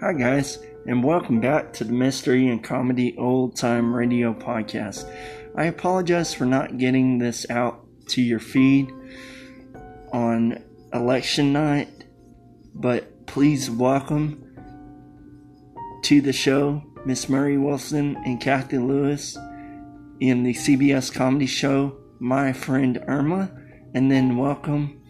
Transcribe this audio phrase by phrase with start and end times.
[0.00, 5.06] Hi, guys, and welcome back to the Mystery and Comedy Old Time Radio Podcast.
[5.54, 8.90] I apologize for not getting this out to your feed
[10.10, 10.64] on
[10.94, 11.90] election night,
[12.74, 14.42] but please welcome
[16.04, 19.36] to the show Miss Marie Wilson and Cathy Lewis
[20.18, 23.50] in the CBS comedy show My Friend Irma,
[23.92, 25.02] and then welcome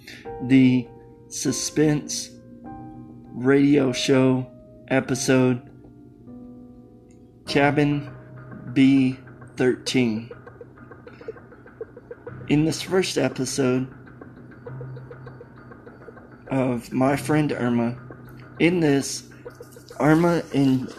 [0.48, 0.88] the
[1.28, 2.30] suspense
[2.64, 4.50] radio show
[4.90, 5.62] episode
[7.46, 8.10] Cabin
[8.72, 10.30] B13.
[12.48, 13.86] In this first episode
[16.50, 17.96] of My Friend Irma,
[18.58, 19.28] in this,
[20.00, 20.92] Irma and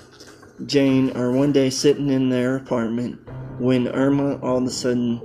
[0.65, 3.19] Jane are one day sitting in their apartment
[3.59, 5.21] when Irma all of a sudden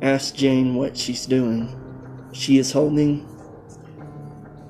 [0.00, 1.76] asks Jane what she's doing.
[2.32, 3.26] She is holding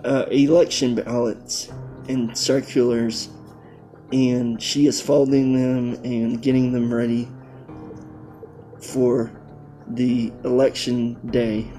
[0.05, 1.71] uh, election ballots
[2.09, 3.29] and circulars,
[4.13, 7.29] and she is folding them and getting them ready
[8.81, 9.33] for
[9.89, 11.71] the election day.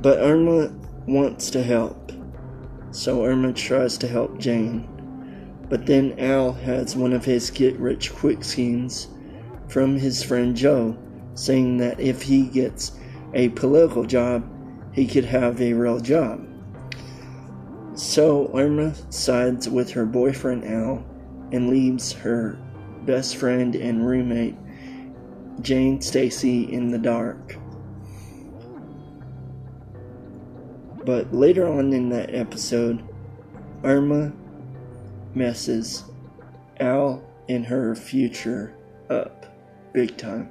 [0.00, 0.72] But Irma
[1.06, 2.12] wants to help,
[2.90, 4.88] so Irma tries to help Jane.
[5.68, 9.08] But then Al has one of his get rich quick schemes
[9.68, 10.96] from his friend Joe,
[11.34, 12.92] saying that if he gets
[13.34, 14.48] a political job,
[14.92, 16.47] he could have a real job.
[17.98, 21.04] So Irma sides with her boyfriend Al
[21.50, 22.56] and leaves her
[23.04, 24.54] best friend and roommate
[25.62, 27.56] Jane Stacy in the dark.
[31.04, 33.02] But later on in that episode,
[33.82, 34.32] Irma
[35.34, 36.04] messes
[36.78, 38.76] Al and her future
[39.10, 39.44] up
[39.92, 40.50] big time.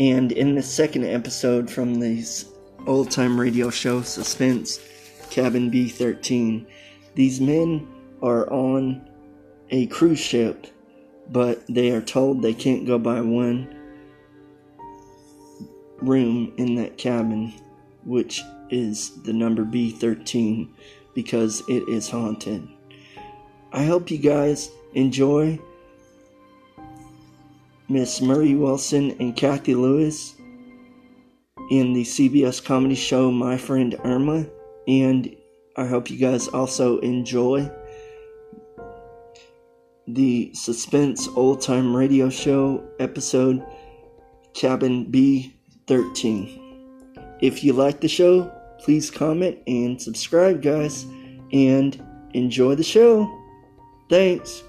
[0.00, 2.46] And in the second episode from this
[2.88, 4.80] old time radio show, Suspense
[5.32, 6.66] Cabin B13,
[7.14, 7.88] these men
[8.20, 9.08] are on
[9.70, 10.66] a cruise ship,
[11.30, 13.74] but they are told they can't go by one
[16.02, 17.50] room in that cabin,
[18.04, 20.68] which is the number B13
[21.14, 22.68] because it is haunted.
[23.72, 25.58] I hope you guys enjoy
[27.88, 30.34] Miss Marie Wilson and Cathy Lewis
[31.70, 34.44] in the CBS comedy show My Friend Irma.
[34.86, 35.34] And
[35.76, 37.70] I hope you guys also enjoy
[40.06, 43.64] the suspense old time radio show episode
[44.54, 46.58] Cabin B13.
[47.40, 51.04] If you like the show, please comment and subscribe, guys,
[51.52, 52.02] and
[52.34, 53.28] enjoy the show.
[54.08, 54.62] Thanks.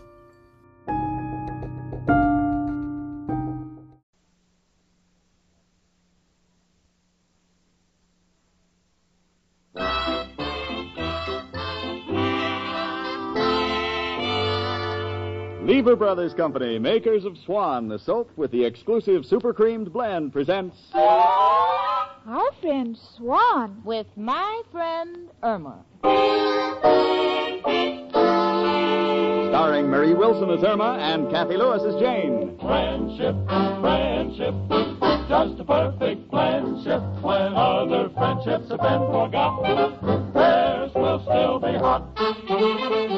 [15.94, 20.76] Lever Brothers Company, makers of Swan, the soap with the exclusive super creamed blend, presents
[20.92, 23.80] Our friend Swan.
[23.86, 25.86] with my friend Irma.
[29.52, 32.58] starring Marie Wilson as Irma and Cathy Lewis as Jane.
[32.60, 33.36] Friendship,
[33.80, 34.56] friendship,
[35.30, 37.04] just a perfect friendship.
[37.22, 39.62] When other friendships have been forgot,
[40.34, 43.13] theirs will still be hot.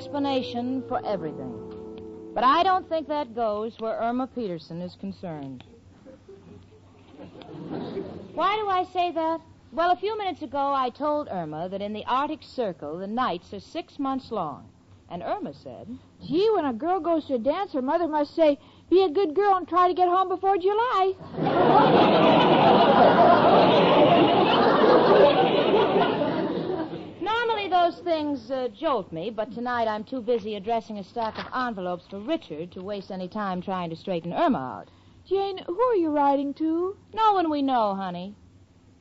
[0.00, 1.52] Explanation for everything.
[2.34, 5.62] But I don't think that goes where Irma Peterson is concerned.
[8.32, 9.42] Why do I say that?
[9.72, 13.52] Well, a few minutes ago, I told Irma that in the Arctic Circle, the nights
[13.52, 14.70] are six months long.
[15.10, 15.86] And Irma said,
[16.26, 18.58] Gee, when a girl goes to a dance, her mother must say,
[18.88, 21.12] be a good girl and try to get home before July.
[27.80, 32.04] those things uh, jolt me, but tonight I'm too busy addressing a stack of envelopes
[32.10, 34.88] for Richard to waste any time trying to straighten Irma out.
[35.26, 36.94] Jane, who are you writing to?
[37.14, 38.34] No one we know, honey.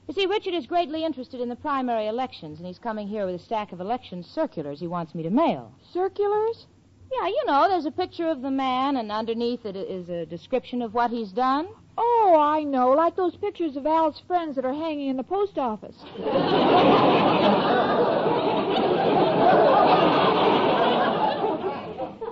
[0.07, 3.35] You see, Richard is greatly interested in the primary elections, and he's coming here with
[3.35, 5.73] a stack of election circulars he wants me to mail.
[5.91, 6.65] Circulars?
[7.11, 10.81] Yeah, you know, there's a picture of the man, and underneath it is a description
[10.81, 11.67] of what he's done.
[11.97, 15.57] Oh, I know, like those pictures of Al's friends that are hanging in the post
[15.57, 15.97] office.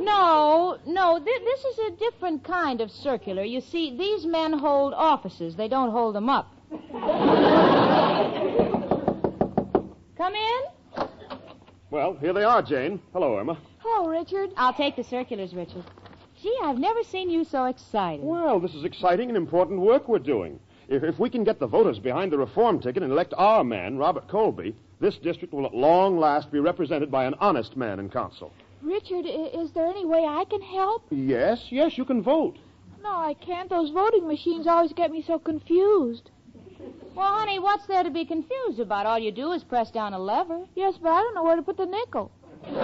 [0.08, 3.44] No, no, th- this is a different kind of circular.
[3.44, 5.56] You see, these men hold offices.
[5.58, 6.50] They don't hold them up.
[10.18, 10.62] Come in.
[11.90, 13.02] Well, here they are, Jane.
[13.12, 13.58] Hello, Irma.
[13.80, 14.52] Hello, Richard.
[14.56, 15.84] I'll take the circulars, Richard.
[16.42, 18.24] Gee, I've never seen you so excited.
[18.24, 20.60] Well, this is exciting and important work we're doing.
[20.88, 23.98] If, if we can get the voters behind the reform ticket and elect our man,
[23.98, 28.10] Robert Colby, this district will at long last be represented by an honest man in
[28.10, 28.54] council.
[28.88, 31.04] Richard, is there any way I can help?
[31.10, 32.58] Yes, yes, you can vote.
[33.04, 33.70] No, I can't.
[33.70, 36.32] Those voting machines always get me so confused.
[37.14, 39.06] Well, honey, what's there to be confused about?
[39.06, 40.66] All you do is press down a lever.
[40.76, 42.32] Yes, but I don't know where to put the nickel.
[42.64, 42.80] Well,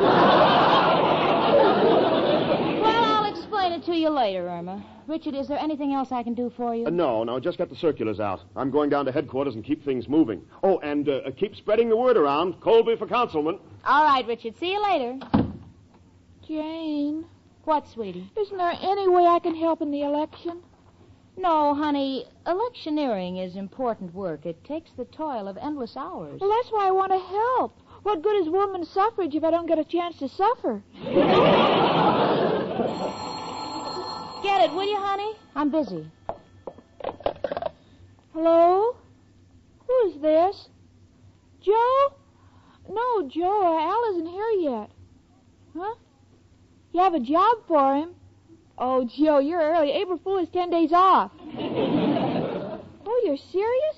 [2.86, 4.84] I'll explain it to you later, Irma.
[5.08, 6.86] Richard, is there anything else I can do for you?
[6.86, 8.42] Uh, no, no, just get the circulars out.
[8.58, 10.42] I'm going down to headquarters and keep things moving.
[10.64, 12.60] Oh, and uh, keep spreading the word around.
[12.60, 13.58] Colby for councilman.
[13.86, 14.58] All right, Richard.
[14.60, 15.18] See you later.
[16.48, 17.26] Jane,
[17.64, 18.30] What, sweetie?
[18.38, 20.62] isn't there any way I can help in the election?
[21.38, 22.26] No, honey.
[22.46, 24.46] Electioneering is important work.
[24.46, 26.40] It takes the toil of endless hours.
[26.42, 27.80] Well, that's why I want to help.
[28.04, 30.84] What good is women's suffrage if I don't get a chance to suffer?
[34.44, 35.34] Get it, will you, honey?
[35.56, 36.12] I'm busy.
[38.34, 38.98] Hello?
[39.88, 40.68] Who's this?
[41.62, 42.14] Joe?
[42.90, 44.92] No, Joe, Al isn't here yet.
[45.78, 45.96] Huh?
[46.94, 48.12] You have a job for him?
[48.78, 49.92] Oh, Joe, you're early.
[49.92, 51.32] April Fool is ten days off.
[51.58, 53.96] oh, you're serious?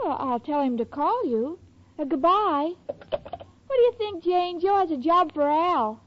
[0.00, 1.58] Well, I'll tell him to call you.
[1.98, 2.74] Uh, goodbye.
[2.86, 4.60] What do you think, Jane?
[4.60, 6.00] Joe has a job for Al.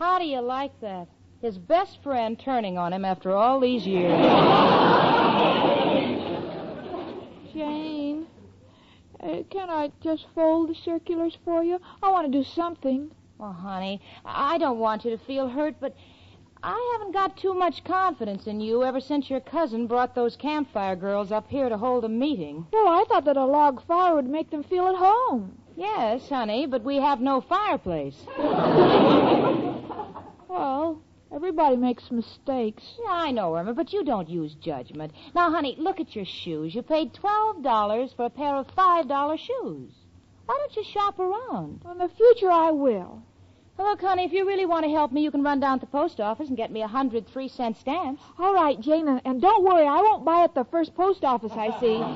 [0.00, 1.06] How do you like that?
[1.40, 4.10] His best friend turning on him after all these years.
[7.52, 8.26] Jane,
[9.20, 11.78] uh, can I just fold the circulars for you?
[12.02, 13.12] I want to do something.
[13.38, 15.94] Well, honey, I don't want you to feel hurt, but
[16.62, 20.96] I haven't got too much confidence in you ever since your cousin brought those campfire
[20.96, 22.66] girls up here to hold a meeting.
[22.72, 25.58] Well, I thought that a log fire would make them feel at home.
[25.76, 28.16] Yes, honey, but we have no fireplace.
[30.48, 31.02] Well,
[31.34, 32.82] everybody makes mistakes.
[33.04, 35.12] Yeah, I know, Irma, but you don't use judgment.
[35.34, 36.74] Now, honey, look at your shoes.
[36.74, 39.92] You paid $12 for a pair of $5 shoes.
[40.46, 41.82] Why don't you shop around?
[41.90, 43.22] In the future, I will.
[43.76, 45.86] Well, look, honey, if you really want to help me, you can run down to
[45.86, 48.22] the post office and get me a hundred three-cent stamps.
[48.38, 51.52] All right, Jane, and, and don't worry, I won't buy at the first post office
[51.52, 51.96] I see.
[51.96, 52.14] I'm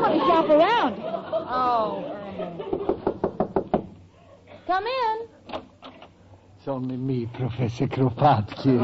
[0.00, 0.96] going to shop around.
[1.48, 2.18] Oh,
[4.66, 5.28] Come in.
[6.58, 8.80] It's only me, Professor Kropotkin.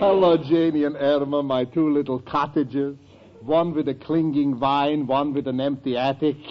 [0.00, 2.96] Hello, Janie and Irma, my two little cottages.
[3.40, 6.36] One with a clinging vine, one with an empty attic.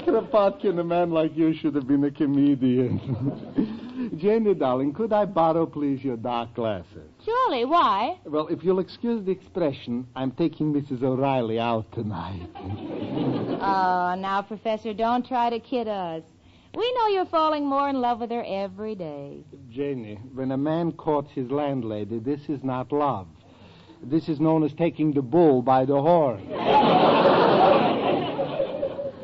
[0.00, 4.10] Kropotkin, a man like you should have been a comedian.
[4.16, 7.10] Janie, darling, could I borrow, please, your dark glasses?
[7.24, 8.18] Surely, why?
[8.24, 11.02] Well, if you'll excuse the expression, I'm taking Mrs.
[11.02, 12.48] O'Reilly out tonight.
[12.56, 16.22] Oh, now, Professor, don't try to kid us.
[16.74, 19.44] We know you're falling more in love with her every day.
[19.70, 23.26] Janie, when a man courts his landlady, this is not love.
[24.02, 26.48] This is known as taking the bull by the horn.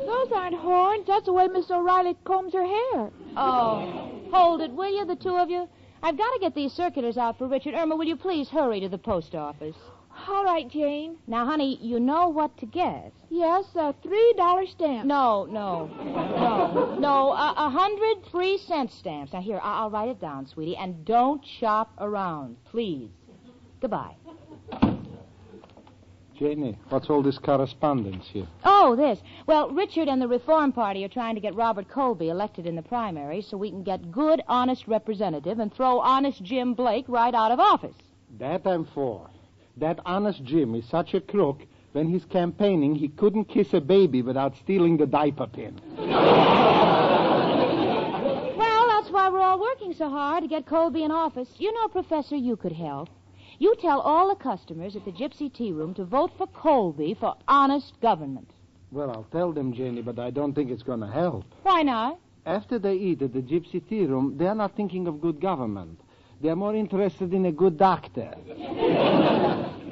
[0.05, 1.05] Those aren't horns.
[1.07, 3.09] That's the way Miss O'Reilly combs her hair.
[3.35, 5.67] Oh, hold it, will you, the two of you?
[6.03, 7.73] I've got to get these circulars out for Richard.
[7.73, 9.75] Irma, will you please hurry to the post office?
[10.27, 11.17] All right, Jane.
[11.27, 13.13] Now, honey, you know what to get.
[13.29, 15.05] Yes, a three dollar stamp.
[15.05, 17.31] No, no, no, no.
[17.33, 19.33] A, a hundred three cent stamps.
[19.33, 23.09] Now, here, I- I'll write it down, sweetie, and don't shop around, please.
[23.79, 24.15] Goodbye.
[26.37, 28.45] Janie, what's all this correspondence here?
[28.63, 29.19] Oh, this.
[29.47, 32.83] Well, Richard and the Reform Party are trying to get Robert Colby elected in the
[32.83, 37.51] primary so we can get good, honest representative and throw honest Jim Blake right out
[37.51, 37.95] of office.
[38.37, 39.27] That I'm for.
[39.77, 41.63] That honest Jim is such a crook.
[41.93, 45.81] When he's campaigning, he couldn't kiss a baby without stealing the diaper pin.
[45.97, 46.07] Well,
[48.87, 51.49] that's why we're all working so hard to get Colby in office.
[51.57, 53.09] You know, Professor, you could help.
[53.59, 57.35] You tell all the customers at the Gypsy Tea Room to vote for Colby for
[57.47, 58.51] honest government.
[58.91, 61.45] Well, I'll tell them, Janie, but I don't think it's going to help.
[61.63, 62.19] Why not?
[62.45, 65.99] After they eat at the Gypsy Tea Room, they're not thinking of good government.
[66.39, 68.31] They're more interested in a good doctor.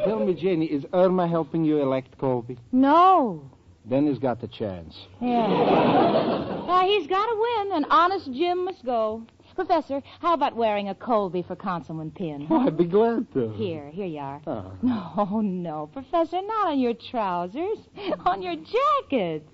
[0.06, 2.58] tell me, Janie, is Irma helping you elect Colby?
[2.72, 3.50] No.
[3.84, 4.96] Then he's got the chance.
[5.22, 6.52] Yeah.
[6.66, 9.26] Now, he's got to win, and honest Jim must go.
[9.56, 12.46] Professor, how about wearing a Colby for Councilman pin?
[12.50, 13.54] Oh, I'd be glad to.
[13.54, 14.42] Here, here you are.
[14.46, 14.74] Oh.
[14.84, 17.78] No, no, Professor, not on your trousers.
[18.26, 19.48] On your jacket.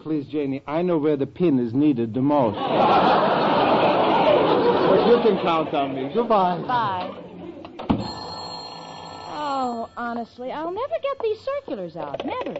[0.00, 2.56] Please, Janie, I know where the pin is needed the most.
[4.88, 6.10] but you can count on me.
[6.12, 6.58] Goodbye.
[6.66, 7.10] Bye.
[9.36, 12.24] Oh, honestly, I'll never get these circulars out.
[12.24, 12.56] Never.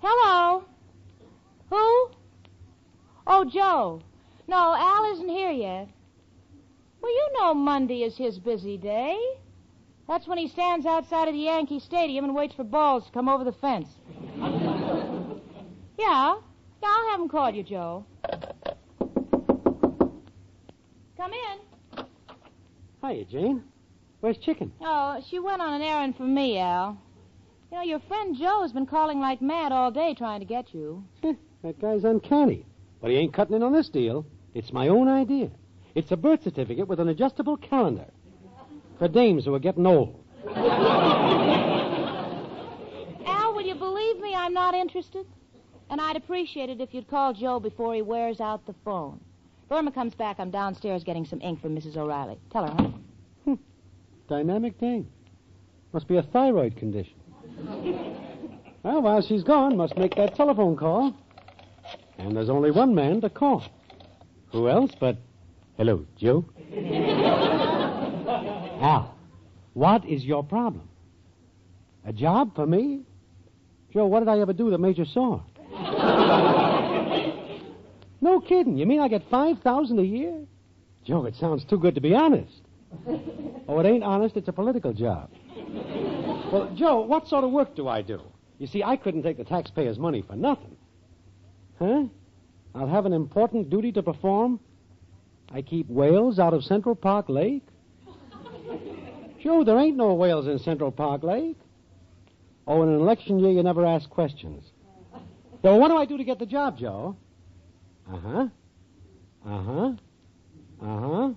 [0.00, 0.64] Hello?
[1.70, 2.10] Who?
[3.26, 4.02] Oh, Joe.
[4.46, 5.88] No, Al isn't here yet.
[7.00, 9.18] Well, you know Monday is his busy day.
[10.06, 13.28] That's when he stands outside of the Yankee Stadium and waits for balls to come
[13.28, 13.88] over the fence.
[15.98, 16.36] yeah.
[16.82, 18.04] Yeah, I'll have him call you, Joe.
[21.16, 22.04] Come in.
[23.02, 23.62] Hiya, Jane.
[24.20, 24.72] Where's Chicken?
[24.82, 26.98] Oh, she went on an errand for me, Al.
[27.70, 30.74] You know, your friend Joe has been calling like mad all day trying to get
[30.74, 31.04] you.
[31.22, 32.66] that guy's uncanny.
[33.00, 34.26] But he ain't cutting in on this deal.
[34.54, 35.50] It's my own idea.
[35.94, 38.06] It's a birth certificate with an adjustable calendar
[38.98, 40.24] for dames who are getting old.
[43.26, 44.34] Al, will you believe me?
[44.34, 45.26] I'm not interested.
[45.90, 49.20] And I'd appreciate it if you'd call Joe before he wears out the phone.
[49.68, 50.38] Burma comes back.
[50.38, 51.96] I'm downstairs getting some ink from Mrs.
[51.96, 52.38] O'Reilly.
[52.50, 52.88] Tell her, huh?
[53.44, 53.54] Hmm.
[54.28, 55.08] Dynamic dame.
[55.92, 57.14] Must be a thyroid condition.
[58.82, 61.14] well, while she's gone, must make that telephone call.
[62.18, 63.64] And there's only one man to call.
[64.54, 65.18] Who else but.
[65.76, 66.44] Hello, Joe?
[68.80, 69.12] Al,
[69.72, 70.88] what is your problem?
[72.06, 73.02] A job for me?
[73.92, 75.44] Joe, what did I ever do that made you sore?
[78.20, 78.78] no kidding.
[78.78, 80.46] You mean I get 5000 a year?
[81.04, 82.62] Joe, it sounds too good to be honest.
[83.66, 84.36] Oh, it ain't honest.
[84.36, 85.30] It's a political job.
[86.52, 88.20] Well, Joe, what sort of work do I do?
[88.58, 90.76] You see, I couldn't take the taxpayers' money for nothing.
[91.80, 92.04] Huh?
[92.74, 94.58] I'll have an important duty to perform.
[95.52, 97.62] I keep whales out of Central Park Lake.
[99.40, 101.58] Joe, there ain't no whales in Central Park Lake.
[102.66, 104.64] Oh, in an election year, you never ask questions.
[105.62, 107.16] So, what do I do to get the job, Joe?
[108.10, 108.48] Uh huh.
[109.46, 109.92] Uh huh.
[110.80, 111.30] Uh huh.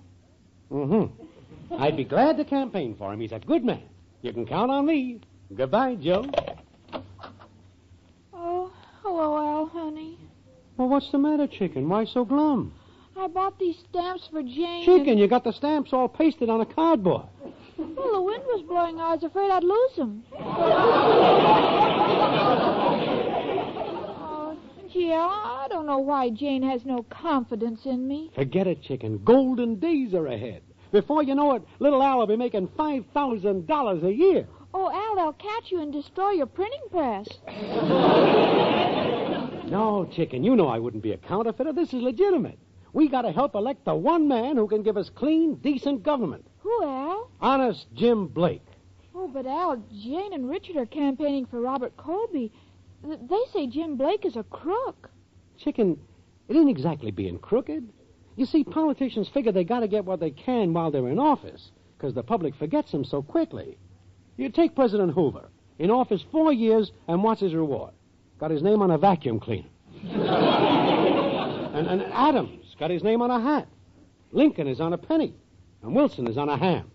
[0.72, 1.74] Mm hmm.
[1.74, 3.20] I'd be glad to campaign for him.
[3.20, 3.82] He's a good man.
[4.22, 5.20] You can count on me.
[5.54, 6.26] Goodbye, Joe.
[8.32, 10.17] Oh, hello, Al, honey.
[10.78, 11.88] Well, what's the matter, chicken?
[11.88, 12.72] Why so glum?
[13.16, 14.84] I bought these stamps for Jane.
[14.84, 17.26] Chicken, you got the stamps all pasted on a cardboard.
[17.76, 19.00] Well, the wind was blowing.
[19.00, 20.22] I was afraid I'd lose them.
[24.20, 24.56] oh,
[24.92, 28.30] gee, I don't know why Jane has no confidence in me.
[28.36, 29.20] Forget it, chicken.
[29.24, 30.62] Golden days are ahead.
[30.92, 34.46] Before you know it, little Al will be making $5,000 a year.
[34.72, 37.26] Oh, Al, they'll catch you and destroy your printing press.
[39.70, 41.72] no, chicken, you know I wouldn't be a counterfeiter.
[41.72, 42.58] This is legitimate.
[42.92, 46.46] We got to help elect the one man who can give us clean, decent government.
[46.60, 47.30] Who, Al?
[47.40, 48.64] Honest Jim Blake.
[49.14, 52.52] Oh, but Al, Jane and Richard are campaigning for Robert Colby.
[53.04, 55.10] They say Jim Blake is a crook.
[55.58, 55.98] Chicken,
[56.48, 57.88] it ain't exactly being crooked.
[58.36, 61.70] You see, politicians figure they got to get what they can while they're in office,
[61.96, 63.76] because the public forgets them so quickly.
[64.36, 65.48] You take President Hoover,
[65.78, 67.92] in office four years, and what's his reward?
[68.38, 69.68] Got his name on a vacuum cleaner.
[71.74, 73.66] and, and Adams got his name on a hat.
[74.32, 75.34] Lincoln is on a penny,
[75.82, 76.90] and Wilson is on a ham.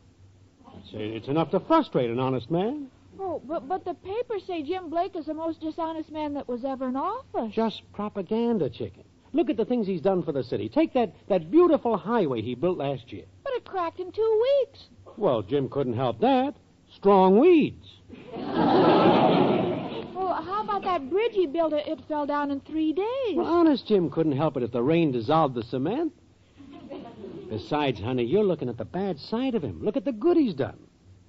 [0.78, 2.88] It's, it's enough to frustrate an honest man.
[3.20, 6.66] Oh, but but the papers say Jim Blake is the most dishonest man that was
[6.66, 7.54] ever in office.
[7.54, 9.04] Just propaganda, chicken.
[9.34, 10.70] Look at the things he's done for the city.
[10.70, 13.26] Take that, that beautiful highway he built last year.
[13.44, 14.86] But it cracked in two weeks.
[15.18, 16.54] Well, Jim couldn't help that.
[16.96, 17.88] Strong weeds.
[20.34, 21.74] well, how about that bridge he built?
[21.74, 23.36] It fell down in three days.
[23.36, 26.12] Well, honest, Jim couldn't help it if the rain dissolved the cement.
[27.50, 29.84] Besides, honey, you're looking at the bad side of him.
[29.84, 30.80] Look at the good he's done.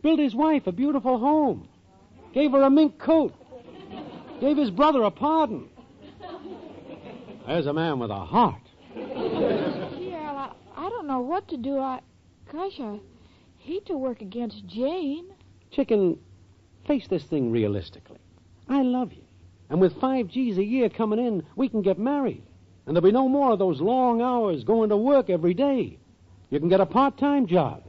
[0.03, 1.69] Built his wife a beautiful home.
[2.33, 3.35] Gave her a mink coat.
[4.41, 5.69] Gave his brother a pardon.
[7.47, 8.63] There's a man with a heart.
[8.97, 11.79] Yeah, I, I don't know what to do.
[11.79, 12.01] I,
[12.51, 13.01] gosh, I
[13.59, 15.27] hate to work against Jane.
[15.71, 16.19] Chicken,
[16.87, 18.19] face this thing realistically.
[18.69, 19.23] I love you.
[19.71, 22.43] And with five G's a year coming in, we can get married.
[22.87, 25.99] And there'll be no more of those long hours going to work every day.
[26.51, 27.83] You can get a part-time job.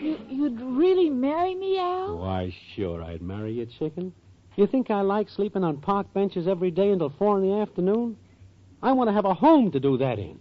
[0.00, 2.18] you, you'd really marry me, Al?
[2.18, 4.12] Why, sure, I'd marry you, chicken.
[4.56, 8.16] You think I like sleeping on park benches every day until four in the afternoon?
[8.82, 10.38] I want to have a home to do that in.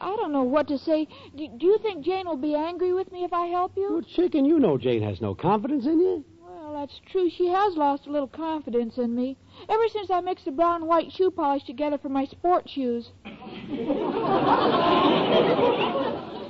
[0.00, 1.06] I, don't know what to say.
[1.36, 3.92] Do, do, you think Jane will be angry with me if I help you?
[3.92, 6.24] Well, chicken, you know Jane has no confidence in you.
[6.40, 7.28] Well, that's true.
[7.30, 9.36] She has lost a little confidence in me.
[9.68, 13.10] Ever since I mixed the brown and white shoe polish together for my sport shoes.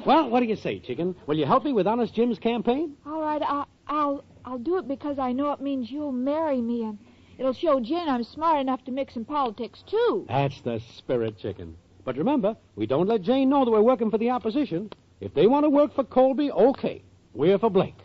[0.06, 1.14] well, what do you say, chicken?
[1.26, 2.96] Will you help me with Honest Jim's campaign?
[3.06, 6.82] All right, I, I'll I'll do it because I know it means you'll marry me,
[6.82, 6.98] and
[7.38, 10.26] it'll show Jane I'm smart enough to mix in politics, too.
[10.28, 11.76] That's the spirit, chicken.
[12.04, 14.90] But remember, we don't let Jane know that we're working for the opposition.
[15.20, 17.02] If they want to work for Colby, okay.
[17.32, 17.96] We're for Blake.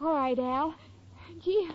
[0.00, 0.74] All right, Al.
[1.44, 1.68] Gee,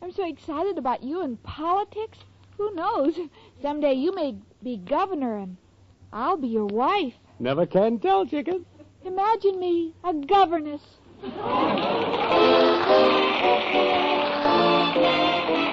[0.00, 2.18] I'm so excited about you and politics.
[2.56, 3.18] Who knows?
[3.60, 5.56] Someday you may be governor, and
[6.12, 7.14] I'll be your wife.
[7.38, 8.64] Never can tell, chicken.
[9.04, 10.82] Imagine me, a governess.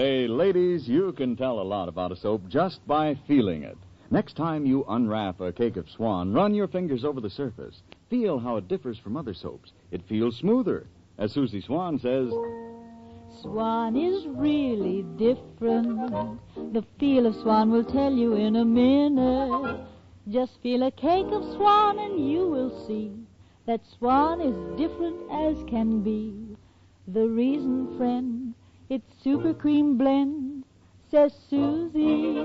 [0.00, 3.76] Say, ladies, you can tell a lot about a soap just by feeling it.
[4.10, 7.82] Next time you unwrap a cake of swan, run your fingers over the surface.
[8.08, 9.72] Feel how it differs from other soaps.
[9.90, 10.86] It feels smoother.
[11.18, 12.30] As Susie Swan says,
[13.42, 16.40] Swan is really different.
[16.72, 19.80] The feel of swan will tell you in a minute.
[20.30, 23.12] Just feel a cake of swan and you will see
[23.66, 26.56] that swan is different as can be.
[27.06, 28.49] The reason, friend,
[28.90, 30.64] it's super cream blend,
[31.12, 32.44] says Susie.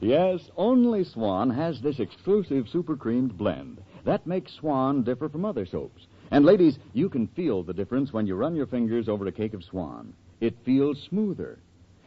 [0.00, 3.82] Yes, only Swan has this exclusive super creamed blend.
[4.04, 6.06] That makes Swan differ from other soaps.
[6.30, 9.52] And ladies, you can feel the difference when you run your fingers over a cake
[9.52, 10.14] of Swan.
[10.40, 11.58] It feels smoother.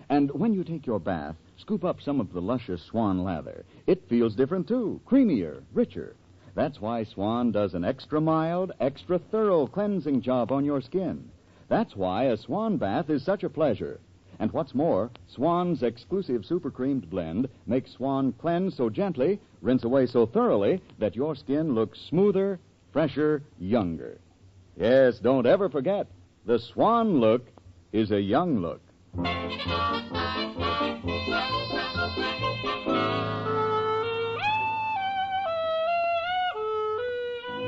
[0.09, 3.63] And when you take your bath, scoop up some of the luscious Swan lather.
[3.85, 6.15] It feels different too, creamier, richer.
[6.55, 11.29] That's why Swan does an extra mild, extra thorough cleansing job on your skin.
[11.67, 13.99] That's why a Swan bath is such a pleasure.
[14.39, 20.05] And what's more, Swan's exclusive super creamed blend makes Swan cleanse so gently, rinse away
[20.05, 22.59] so thoroughly, that your skin looks smoother,
[22.91, 24.17] fresher, younger.
[24.77, 26.07] Yes, don't ever forget,
[26.45, 27.47] the Swan look
[27.93, 28.81] is a young look.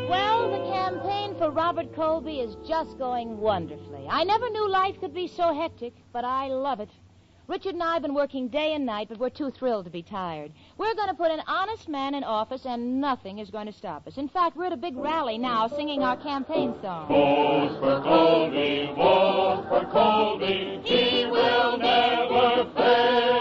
[0.07, 4.07] Well, the campaign for Robert Colby is just going wonderfully.
[4.09, 6.89] I never knew life could be so hectic, but I love it.
[7.47, 10.03] Richard and I have been working day and night, but we're too thrilled to be
[10.03, 10.51] tired.
[10.77, 14.05] We're going to put an honest man in office, and nothing is going to stop
[14.05, 14.17] us.
[14.17, 17.07] In fact, we're at a big rally now singing our campaign song.
[17.07, 23.36] Vote for Colby, vote for Colby, he will never fail.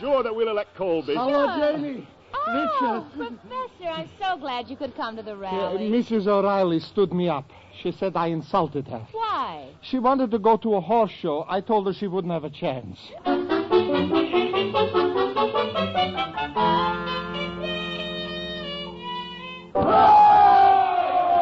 [0.00, 1.14] Sure that we'll elect Colby.
[1.14, 2.08] Hello, Janie.
[2.34, 5.90] Oh, Professor, I'm so glad you could come to the Uh, rally.
[5.90, 6.26] Mrs.
[6.26, 7.44] O'Reilly stood me up.
[7.82, 9.06] She said I insulted her.
[9.12, 9.68] Why?
[9.82, 11.44] She wanted to go to a horse show.
[11.48, 12.98] I told her she wouldn't have a chance.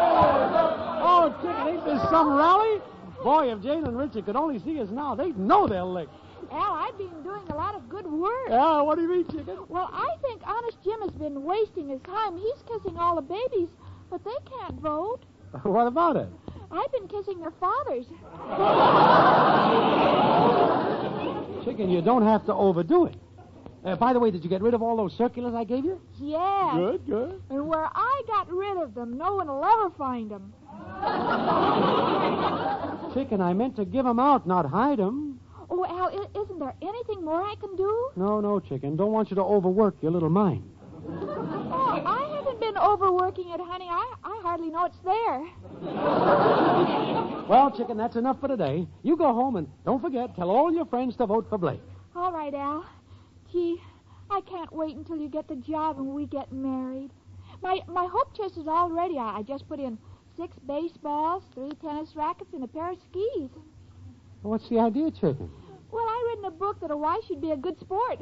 [0.01, 2.81] Oh, chicken, ain't this some rally?
[3.23, 6.12] Boy, if Jane and Richard could only see us now, they'd know they're licked.
[6.51, 8.48] Al, I've been doing a lot of good work.
[8.48, 9.59] Yeah, what do you mean, chicken?
[9.68, 12.37] Well, I think Honest Jim has been wasting his time.
[12.37, 13.68] He's kissing all the babies,
[14.11, 15.20] but they can't vote.
[15.62, 16.29] What about it?
[16.70, 18.05] I've been kissing their fathers.
[21.64, 23.14] Chicken, you don't have to overdo it.
[23.85, 26.01] Uh, by the way, did you get rid of all those circulars I gave you?
[26.18, 26.72] Yeah.
[26.77, 27.42] Good, good.
[27.51, 30.53] And where I got rid of them, no one will ever find them.
[33.14, 35.38] Chicken, I meant to give them out, not hide 'em.
[35.81, 38.11] Oh, Al, i- isn't there anything more I can do?
[38.17, 38.97] No, no, chicken.
[38.97, 40.69] Don't want you to overwork your little mind.
[41.09, 43.87] Oh, I haven't been overworking it, honey.
[43.88, 45.45] I, I hardly know it's there.
[47.49, 48.88] Well, chicken, that's enough for today.
[49.05, 51.81] You go home and don't forget, tell all your friends to vote for Blake.
[52.17, 52.85] All right, Al.
[53.53, 53.81] Gee,
[54.31, 57.11] I can't wait until you get the job and we get married.
[57.62, 59.17] My my hope chest is all ready.
[59.17, 59.97] I, I just put in
[60.37, 63.49] six baseballs, three tennis rackets, and a pair of skis.
[64.43, 65.49] What's the idea, chicken?
[65.90, 68.18] Well, I read in a book that a wife should be a good sport.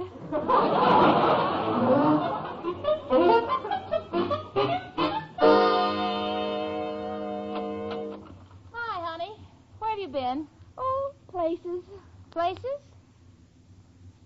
[8.73, 9.33] Hi, honey.
[9.79, 10.47] Where have you been?
[10.79, 11.83] oh, places.
[12.31, 12.81] Places?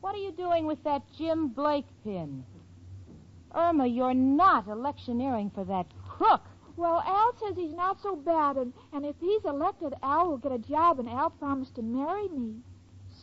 [0.00, 2.44] What are you doing with that Jim Blake pin?
[3.54, 6.42] Irma, you're not electioneering for that crook.
[6.76, 10.52] Well, Al says he's not so bad, and, and if he's elected, Al will get
[10.52, 12.56] a job, and Al promised to marry me.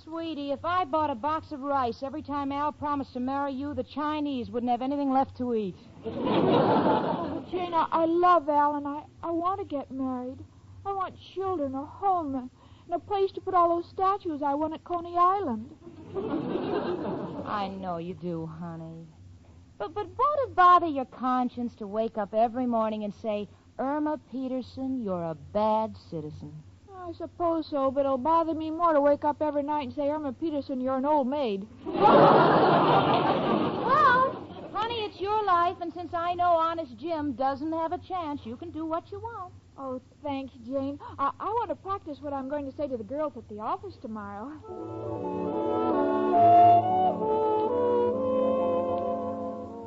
[0.07, 3.73] Sweetie, if I bought a box of rice every time Al promised to marry you,
[3.73, 5.75] the Chinese wouldn't have anything left to eat.
[6.05, 10.37] Oh, Jane, I, I love Al, and I, I want to get married.
[10.85, 12.49] I want children, a home, and
[12.85, 15.75] and a place to put all those statues I won at Coney Island.
[17.45, 19.07] I know you do, honey.
[19.77, 24.21] But but won't it bother your conscience to wake up every morning and say, Irma
[24.31, 26.63] Peterson, you're a bad citizen?
[26.99, 30.09] I suppose so, but it'll bother me more to wake up every night and say,
[30.09, 31.65] Irma Peterson, you're an old maid.
[33.87, 38.41] Well, honey, it's your life, and since I know Honest Jim doesn't have a chance,
[38.43, 39.53] you can do what you want.
[39.77, 40.99] Oh, thanks, Jane.
[41.17, 43.59] I, I want to practice what I'm going to say to the girls at the
[43.59, 44.51] office tomorrow.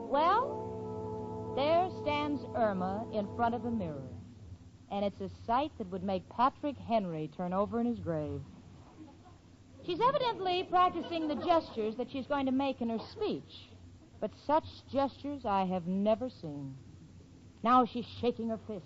[0.08, 4.08] Well, there stands Irma in front of a mirror.
[4.90, 8.40] And it's a sight that would make Patrick Henry turn over in his grave.
[9.86, 13.68] She's evidently practicing the gestures that she's going to make in her speech.
[14.20, 16.74] But such gestures I have never seen.
[17.62, 18.84] Now she's shaking her fist.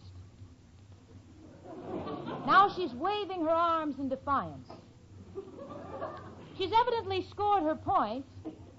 [2.47, 4.69] Now she's waving her arms in defiance.
[6.57, 8.25] She's evidently scored her point.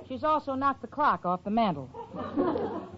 [0.08, 1.90] She's also knocked the clock off the mantel.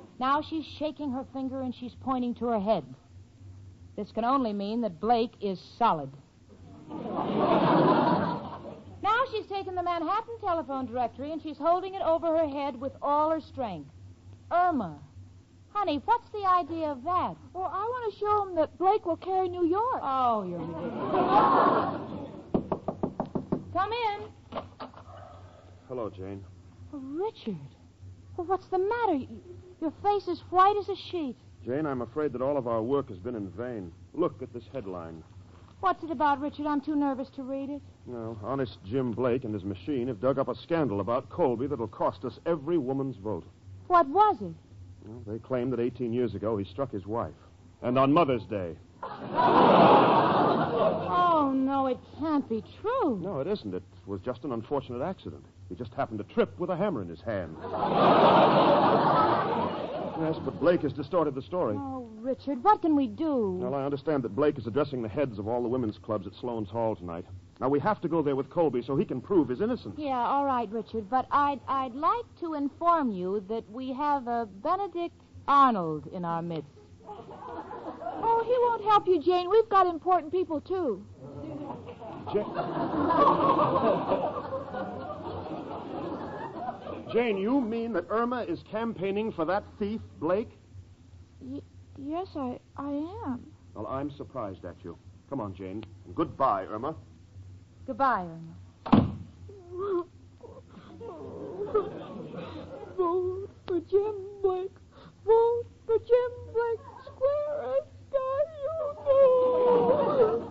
[0.20, 2.84] now she's shaking her finger and she's pointing to her head.
[3.98, 6.12] This can only mean that Blake is solid.
[9.02, 12.94] now she's taken the Manhattan telephone directory and she's holding it over her head with
[13.02, 13.90] all her strength.
[14.52, 15.00] Irma.
[15.74, 17.36] Honey, what's the idea of that?
[17.54, 20.00] Well, I want to show him that Blake will carry New York.
[20.04, 20.98] Oh, you're ridiculous.
[23.74, 24.22] Come in.
[25.88, 26.44] Hello, Jane.
[26.94, 27.58] Oh, Richard.
[28.36, 29.26] Well, what's the matter?
[29.82, 31.36] Your face is white as a sheet.
[31.68, 33.92] Jane, I'm afraid that all of our work has been in vain.
[34.14, 35.22] Look at this headline.
[35.82, 36.66] What's it about, Richard?
[36.66, 37.82] I'm too nervous to read it.
[38.06, 41.90] No, honest Jim Blake and his machine have dug up a scandal about Colby that'll
[41.90, 43.44] cost us every woman's vote.
[43.88, 44.54] What was it?
[45.06, 47.34] Well, they claim that 18 years ago he struck his wife.
[47.82, 48.78] And on Mother's Day.
[49.04, 49.12] Oh,
[51.54, 53.20] no, it can't be true.
[53.22, 53.76] No, it isn't.
[53.76, 55.44] It was just an unfortunate accident.
[55.68, 57.58] He just happened to trip with a hammer in his hand.
[60.20, 61.76] yes, but Blake has distorted the story.
[61.78, 63.60] Oh, Richard, what can we do?
[63.62, 66.34] Well, I understand that Blake is addressing the heads of all the women's clubs at
[66.40, 67.26] Sloane's Hall tonight.
[67.60, 69.96] Now, we have to go there with Colby so he can prove his innocence.
[69.98, 74.48] Yeah, all right, Richard, but I'd, I'd like to inform you that we have a
[74.62, 75.16] Benedict
[75.48, 76.70] Arnold in our midst.
[77.08, 79.50] Oh, he won't help you, Jane.
[79.50, 81.04] We've got important people, too.
[82.34, 82.44] Jane,
[87.14, 90.52] you mean that Irma is campaigning for that thief, Blake?
[91.40, 91.62] Y-
[91.98, 92.90] yes, I, I
[93.26, 93.46] am.
[93.74, 94.98] Well, I'm surprised at you.
[95.30, 95.84] Come on, Jane.
[96.16, 96.96] Goodbye, Irma.
[97.86, 98.56] Goodbye, Irma.
[102.98, 104.76] Vote for Jim Blake.
[105.26, 106.82] Vote for Jim Blake.
[107.06, 108.68] Square as sky, you
[109.06, 110.42] know.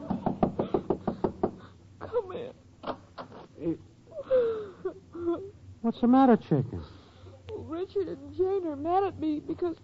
[2.01, 3.79] Come in.
[5.87, 6.83] What's the matter, chicken?
[7.55, 9.77] Richard and Jane are mad at me because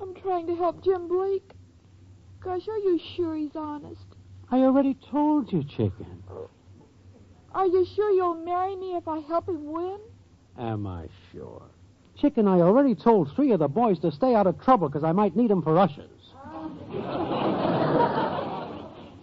[0.00, 1.48] I'm trying to help Jim Blake.
[2.42, 4.04] Gosh, are you sure he's honest?
[4.50, 6.24] I already told you, chicken.
[7.54, 10.00] Are you sure you'll marry me if I help him win?
[10.58, 11.62] Am I sure?
[12.16, 15.12] Chicken, I already told three of the boys to stay out of trouble because I
[15.12, 16.34] might need 'em for ushers.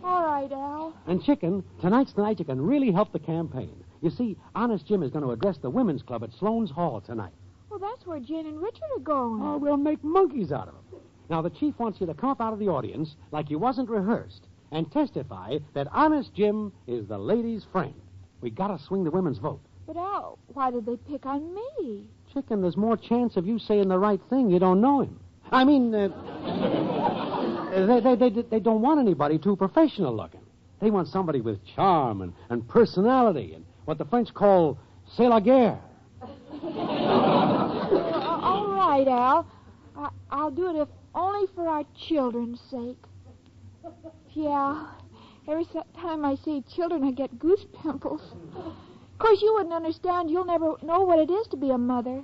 [0.01, 0.93] All right, Al.
[1.07, 3.83] And Chicken, tonight's the night you can really help the campaign.
[4.01, 7.33] You see, Honest Jim is going to address the women's club at Sloane's Hall tonight.
[7.69, 9.41] Well, that's where Jane and Richard are going.
[9.41, 11.01] Oh, we'll make monkeys out of them.
[11.29, 13.89] Now, the chief wants you to come up out of the audience like you wasn't
[13.89, 17.93] rehearsed and testify that Honest Jim is the ladies' friend.
[18.41, 19.61] We gotta swing the women's vote.
[19.85, 22.05] But Al, why did they pick on me?
[22.33, 24.49] Chicken, there's more chance of you saying the right thing.
[24.49, 25.19] You don't know him.
[25.51, 26.09] I mean, uh,
[27.71, 30.41] they, they, they, they don't want anybody too professional looking.
[30.79, 34.77] They want somebody with charm and, and personality and what the French call
[35.17, 35.79] c'est la guerre.
[36.61, 39.47] All right, Al.
[39.97, 42.99] I, I'll do it if only for our children's sake.
[44.33, 44.85] Yeah.
[45.47, 45.65] Every
[45.99, 48.21] time I see children, I get goose pimples.
[48.55, 50.29] Of course, you wouldn't understand.
[50.29, 52.21] You'll never know what it is to be a mother.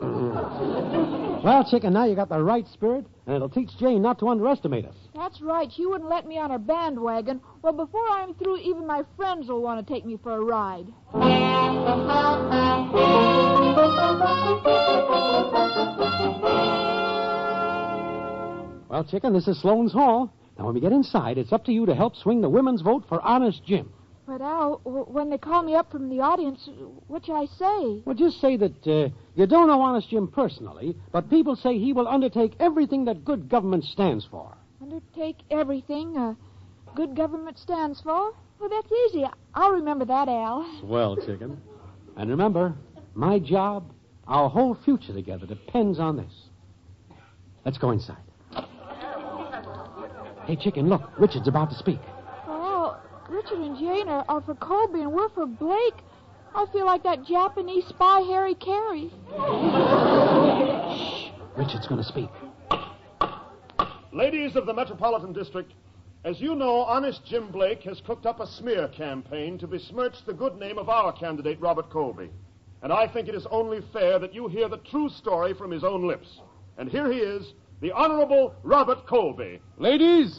[1.44, 4.84] Well, Chicken, now you got the right spirit, and it'll teach Jane not to underestimate
[4.84, 4.96] us.
[5.14, 5.70] That's right.
[5.74, 7.40] She wouldn't let me on her bandwagon.
[7.62, 10.86] Well, before I'm through, even my friends will want to take me for a ride.
[18.88, 20.32] Well, Chicken, this is Sloane's Hall.
[20.58, 23.04] Now, when we get inside, it's up to you to help swing the women's vote
[23.08, 23.92] for Honest Jim.
[24.28, 26.68] But Al, when they call me up from the audience,
[27.06, 28.02] what shall I say?
[28.04, 31.94] Well, just say that uh, you don't know Honest Jim personally, but people say he
[31.94, 34.54] will undertake everything that good government stands for.
[34.82, 36.34] Undertake everything uh,
[36.94, 38.34] good government stands for?
[38.60, 39.24] Well, that's easy.
[39.54, 40.78] I'll remember that, Al.
[40.80, 41.60] Swell, chicken.
[42.18, 42.74] And remember,
[43.14, 43.92] my job,
[44.26, 46.32] our whole future together depends on this.
[47.64, 48.16] Let's go inside.
[50.46, 51.12] Hey, chicken, look.
[51.16, 52.00] Richard's about to speak.
[53.58, 55.94] Well, and Jane are, are for Colby and we're for Blake.
[56.54, 59.10] I feel like that Japanese spy Harry Carey.
[60.96, 61.30] Shh.
[61.56, 62.30] Richard's going to speak.
[64.12, 65.72] Ladies of the Metropolitan District,
[66.24, 70.34] as you know, Honest Jim Blake has cooked up a smear campaign to besmirch the
[70.34, 72.30] good name of our candidate, Robert Colby.
[72.82, 75.82] And I think it is only fair that you hear the true story from his
[75.82, 76.28] own lips.
[76.76, 79.60] And here he is, the Honorable Robert Colby.
[79.76, 80.36] Ladies!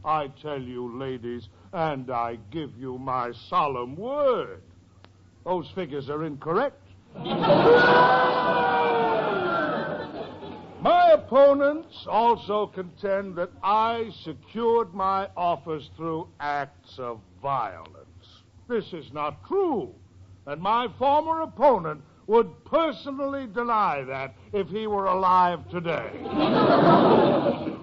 [0.05, 4.61] I tell you, ladies, and I give you my solemn word.
[5.45, 6.77] Those figures are incorrect.
[10.83, 17.87] My opponents also contend that I secured my office through acts of violence.
[18.69, 19.95] This is not true,
[20.47, 26.13] and my former opponent would personally deny that if he were alive today.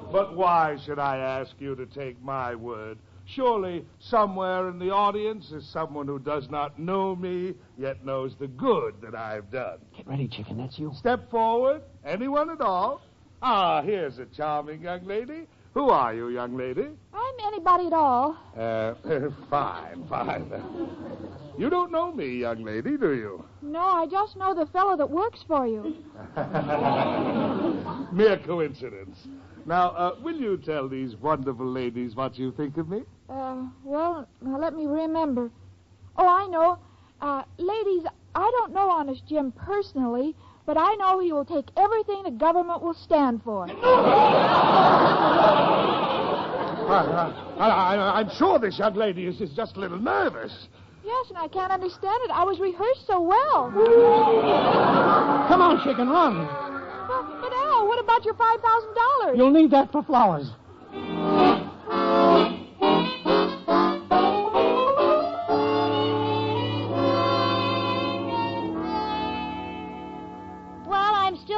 [0.09, 2.97] but why should I ask you to take my word?
[3.25, 8.47] Surely somewhere in the audience is someone who does not know me, yet knows the
[8.47, 9.79] good that I've done.
[9.97, 10.57] Get ready, chicken.
[10.57, 10.93] That's you.
[10.95, 13.01] Step forward, anyone at all.
[13.41, 15.45] Ah, here's a charming young lady.
[15.77, 16.87] Who are you, young lady?
[17.13, 18.35] I'm anybody at all.
[18.57, 18.95] Uh,
[19.47, 20.51] fine, fine.
[21.55, 23.45] You don't know me, young lady, do you?
[23.61, 26.03] No, I just know the fellow that works for you.
[28.11, 29.27] Mere coincidence.
[29.67, 33.03] Now, uh, will you tell these wonderful ladies what you think of me?
[33.29, 35.51] Uh, well, now let me remember.
[36.17, 36.79] Oh, I know.
[37.21, 40.35] Uh, ladies, I don't know Honest Jim personally,
[40.67, 43.67] but I know he will take everything the government will stand for.
[46.87, 50.67] Uh, I, I, am sure this young lady is, is just a little nervous.
[51.03, 52.31] Yes, and I can't understand it.
[52.31, 53.71] I was rehearsed so well.
[55.47, 56.45] Come on, chicken, run.
[57.07, 59.37] But, but Al, what about your five thousand dollars?
[59.37, 60.51] You'll need that for flowers.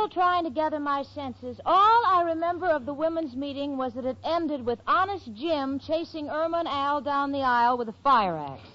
[0.09, 1.59] Trying to gather my senses.
[1.65, 6.29] All I remember of the women's meeting was that it ended with Honest Jim chasing
[6.29, 8.69] Irma and Al down the aisle with a fire axe.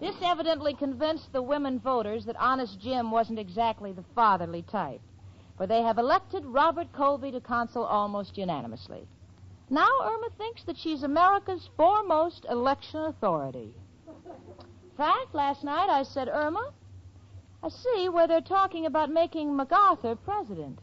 [0.00, 5.00] This evidently convinced the women voters that Honest Jim wasn't exactly the fatherly type,
[5.56, 9.06] for they have elected Robert Colby to consul almost unanimously.
[9.70, 13.74] Now Irma thinks that she's America's foremost election authority.
[14.06, 16.72] In fact, last night I said, Irma,
[17.62, 20.78] I see where they're talking about making MacArthur president.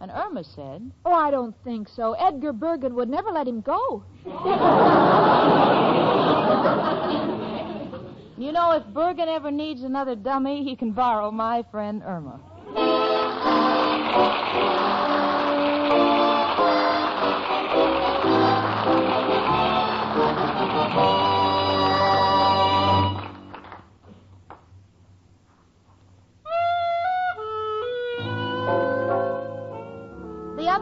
[0.00, 2.14] And Irma said, Oh, I don't think so.
[2.14, 4.04] Edgar Bergen would never let him go.
[8.40, 12.40] You know, if Bergen ever needs another dummy, he can borrow my friend Irma.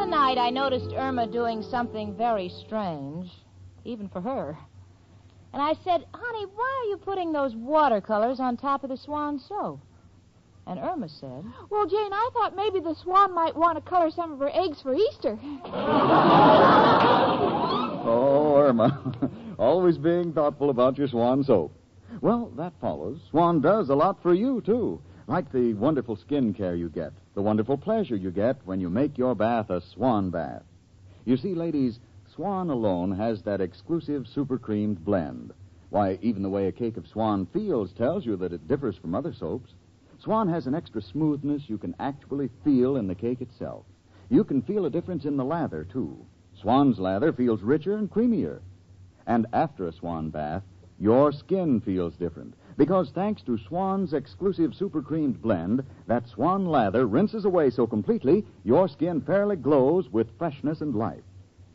[0.08, 3.30] Other night, I noticed Irma doing something very strange,
[3.84, 4.56] even for her.
[5.52, 9.38] And I said, Honey, why are you putting those watercolors on top of the swan
[9.38, 9.80] soap?
[10.66, 14.32] And Irma said, Well, Jane, I thought maybe the swan might want to color some
[14.32, 15.38] of her eggs for Easter.
[18.10, 19.30] Oh, Irma.
[19.58, 21.70] Always being thoughtful about your swan soap.
[22.22, 23.20] Well, that follows.
[23.28, 25.02] Swan does a lot for you, too.
[25.26, 29.16] Like the wonderful skin care you get, the wonderful pleasure you get when you make
[29.16, 30.64] your bath a swan bath.
[31.24, 32.00] You see, ladies,
[32.34, 35.52] Swan alone has that exclusive super creamed blend.
[35.90, 39.14] Why, even the way a cake of Swan feels tells you that it differs from
[39.14, 39.72] other soaps.
[40.18, 43.84] Swan has an extra smoothness you can actually feel in the cake itself.
[44.30, 46.26] You can feel a difference in the lather, too.
[46.60, 48.62] Swan's lather feels richer and creamier.
[49.28, 50.64] And after a Swan bath,
[50.98, 52.54] your skin feels different.
[52.78, 58.46] Because thanks to Swan's exclusive super creamed blend, that Swan lather rinses away so completely,
[58.64, 61.24] your skin fairly glows with freshness and life.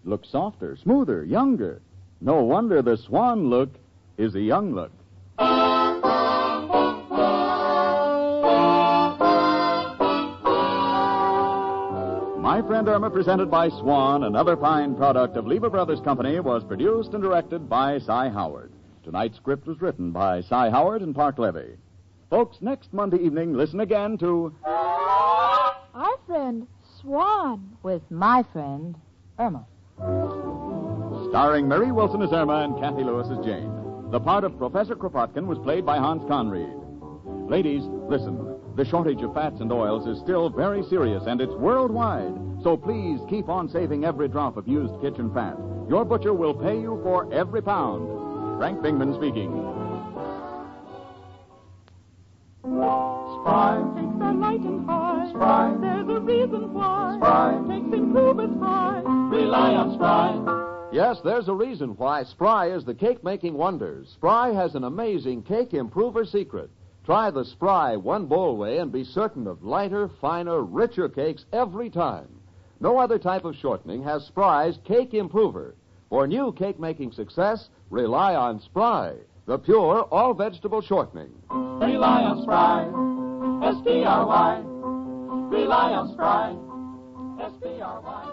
[0.06, 1.82] Looks softer, smoother, younger.
[2.22, 3.70] No wonder the Swan look
[4.18, 4.94] is a young look.
[12.40, 17.14] My Friend Irma, presented by Swan, another fine product of Lever Brothers Company, was produced
[17.14, 18.72] and directed by Cy Howard.
[19.04, 21.76] Tonight's script was written by Cy Howard and Parke Levy.
[22.30, 26.68] Folks, next Monday evening, listen again to Our friend
[27.02, 27.78] Swan.
[27.84, 28.96] With my friend,
[29.38, 29.66] Irma.
[31.30, 33.72] Starring Marie Wilson as Irma and Cathy Lewis as Jane.
[34.12, 36.70] The part of Professor Kropotkin was played by Hans Conried.
[37.50, 38.56] Ladies, listen.
[38.76, 42.34] The shortage of fats and oils is still very serious, and it's worldwide.
[42.64, 45.58] So please keep on saving every drop of used kitchen fat.
[45.90, 48.23] Your butcher will pay you for every pound.
[48.64, 49.52] Frank Bingman speaking.
[52.62, 53.76] Spry.
[53.94, 55.30] Takes are light and high.
[55.32, 55.76] Spry.
[55.82, 57.18] There's a reason why.
[57.18, 57.62] Spry.
[57.68, 59.02] Takes improvements high.
[59.06, 60.90] Rely on Spry.
[60.94, 64.06] Yes, there's a reason why Spry is the cake making wonder.
[64.14, 66.70] Spry has an amazing cake improver secret.
[67.04, 71.90] Try the Spry one bowl way and be certain of lighter, finer, richer cakes every
[71.90, 72.30] time.
[72.80, 75.76] No other type of shortening has Spry's cake improver.
[76.14, 79.16] For new cake making success, rely on Spry,
[79.48, 81.32] the pure all vegetable shortening.
[81.50, 82.84] Rely on Spry.
[83.68, 84.62] S-P-R-Y.
[85.58, 86.54] Rely on Spry.
[87.48, 88.24] S-P-R-Y.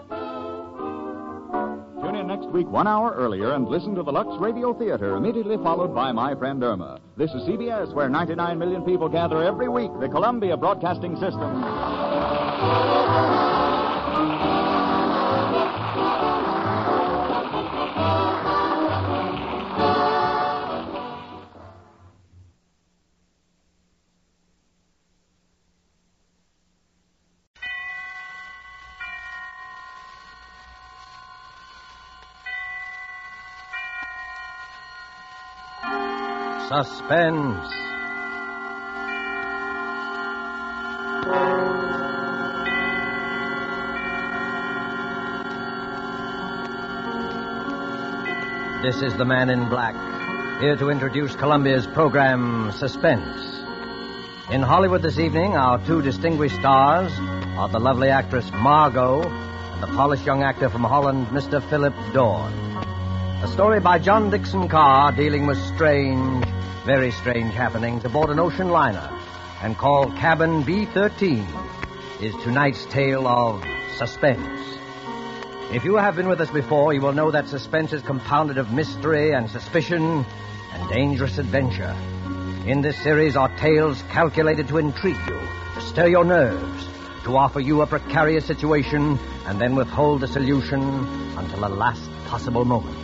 [2.03, 5.57] Tune in next week one hour earlier and listen to the Lux Radio Theater, immediately
[5.57, 7.01] followed by My Friend Irma.
[7.17, 11.63] This is CBS, where 99 million people gather every week, the Columbia Broadcasting System.
[36.71, 37.67] Suspense.
[48.81, 49.95] This is the man in black,
[50.61, 53.59] here to introduce Columbia's program Suspense.
[54.49, 57.11] In Hollywood this evening, our two distinguished stars
[57.57, 61.61] are the lovely actress Margo and the polished young actor from Holland, Mr.
[61.69, 62.53] Philip Dorn.
[63.43, 66.45] A story by John Dickson Carr dealing with strange,
[66.85, 69.07] very strange happenings aboard an ocean liner
[69.61, 71.45] and called Cabin B 13
[72.19, 73.63] is tonight's tale of
[73.97, 74.59] suspense.
[75.71, 78.73] If you have been with us before, you will know that suspense is compounded of
[78.73, 80.25] mystery and suspicion
[80.73, 81.95] and dangerous adventure.
[82.65, 85.39] In this series are tales calculated to intrigue you,
[85.75, 86.87] to stir your nerves,
[87.25, 90.81] to offer you a precarious situation, and then withhold the solution
[91.37, 92.97] until the last possible moment.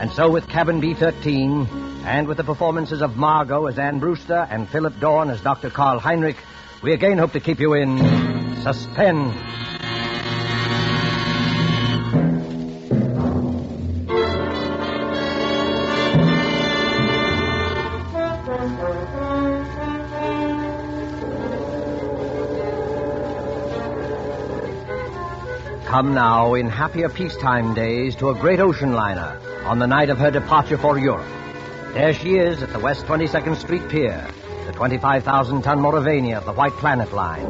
[0.00, 4.48] And so with Cabin B 13, and with the performances of Margo as Anne Brewster
[4.50, 5.68] and Philip Dorn as Dr.
[5.68, 6.38] Karl Heinrich,
[6.82, 7.98] we again hope to keep you in
[8.62, 9.34] suspense.
[25.86, 30.16] Come now in happier peacetime days to a great ocean liner on the night of
[30.16, 31.37] her departure for Europe.
[31.98, 34.24] There she is at the West 22nd Street Pier,
[34.66, 37.44] the 25,000 ton Moravania of the White Planet Line.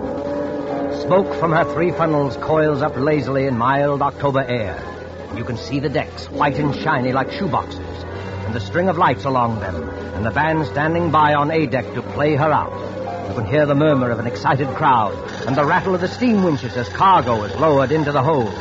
[1.03, 4.83] Smoke from her three funnels coils up lazily in mild October air.
[5.37, 8.05] You can see the decks, white and shiny like shoeboxes,
[8.47, 11.93] and the string of lights along them, and the band standing by on A deck
[11.93, 12.73] to play her out.
[13.29, 15.13] You can hear the murmur of an excited crowd,
[15.47, 18.55] and the rattle of the steam winches as cargo is lowered into the hold.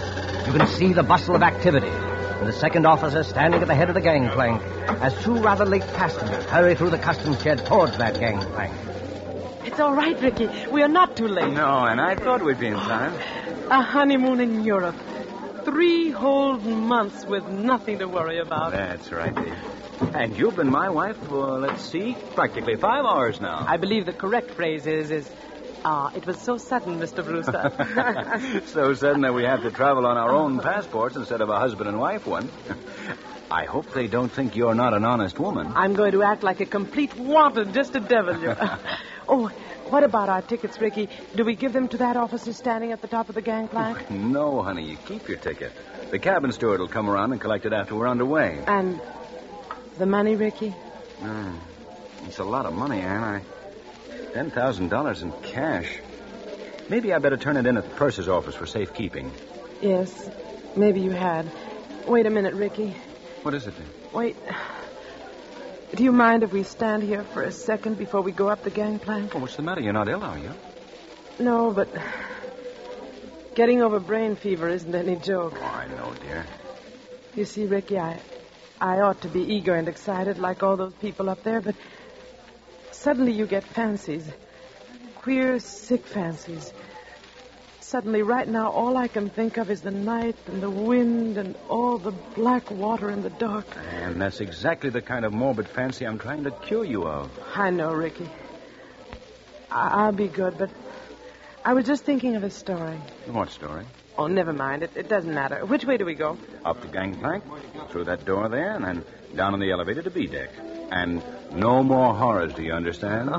[0.48, 1.94] You can see the bustle of activity,
[2.40, 4.62] and the second officer standing at the head of the gangplank
[5.02, 8.74] as two rather late passengers hurry through the customs shed towards that gangplank.
[9.66, 10.50] It's all right, Ricky.
[10.72, 11.52] We are not too late.
[11.52, 13.14] No, and I thought we'd be in time.
[13.70, 14.96] A honeymoon in Europe.
[15.66, 18.72] Three whole months with nothing to worry about.
[18.72, 19.58] That's right, dear.
[20.14, 23.66] And you've been my wife for, let's see, practically five hours now.
[23.68, 25.30] I believe the correct phrase is, is,
[25.86, 27.24] ah, it was so sudden, Mr.
[27.24, 28.64] Brewster.
[28.68, 31.90] so sudden that we have to travel on our own passports instead of a husband
[31.90, 32.50] and wife one.
[33.50, 35.72] I hope they don't think you're not an honest woman.
[35.76, 38.56] I'm going to act like a complete wanton just to devil you.
[39.30, 39.48] oh,
[39.90, 41.08] what about our tickets, Ricky?
[41.36, 44.12] Do we give them to that officer standing at the top of the gangplank?
[44.12, 45.72] No, honey, you keep your ticket.
[46.12, 48.62] The cabin steward will come around and collect it after we're underway.
[48.68, 49.00] And
[49.98, 50.70] the money, Ricky?
[51.20, 51.56] Hmm.
[52.26, 53.24] It's a lot of money, Anne.
[53.24, 53.42] I...
[54.38, 55.98] $10,000 in cash.
[56.90, 59.32] Maybe I better turn it in at the purser's office for safekeeping.
[59.82, 60.30] Yes,
[60.76, 61.50] maybe you had.
[62.06, 62.96] Wait a minute, Ricky.
[63.42, 63.88] What is it, then?
[64.14, 64.38] Wait.
[65.96, 68.70] Do you mind if we stand here for a second before we go up the
[68.70, 69.36] gangplank?
[69.36, 69.82] Oh, what's the matter?
[69.82, 70.52] You're not ill, are you?
[71.40, 71.90] No, but
[73.56, 75.58] getting over brain fever isn't any joke.
[75.60, 76.46] Oh, I know, dear.
[77.36, 78.20] You see, Ricky, I
[78.80, 81.76] I ought to be eager and excited like all those people up there, but
[82.98, 84.26] suddenly you get fancies.
[85.22, 86.74] Queer, sick fancies.
[87.80, 91.56] Suddenly, right now, all I can think of is the night and the wind and
[91.70, 93.66] all the black water in the dark.
[93.94, 97.32] And that's exactly the kind of morbid fancy I'm trying to cure you of.
[97.56, 98.30] I know, Ricky.
[99.72, 100.70] I- I'll be good, but
[101.64, 103.00] I was just thinking of a story.
[103.28, 103.86] What story?
[104.18, 104.84] Oh, never mind.
[104.84, 105.66] It, it doesn't matter.
[105.66, 106.38] Which way do we go?
[106.66, 107.44] Up the gangplank,
[107.90, 110.50] through that door there, and then down on the elevator to B deck.
[110.92, 111.22] And
[111.52, 113.30] no more horrors, do you understand?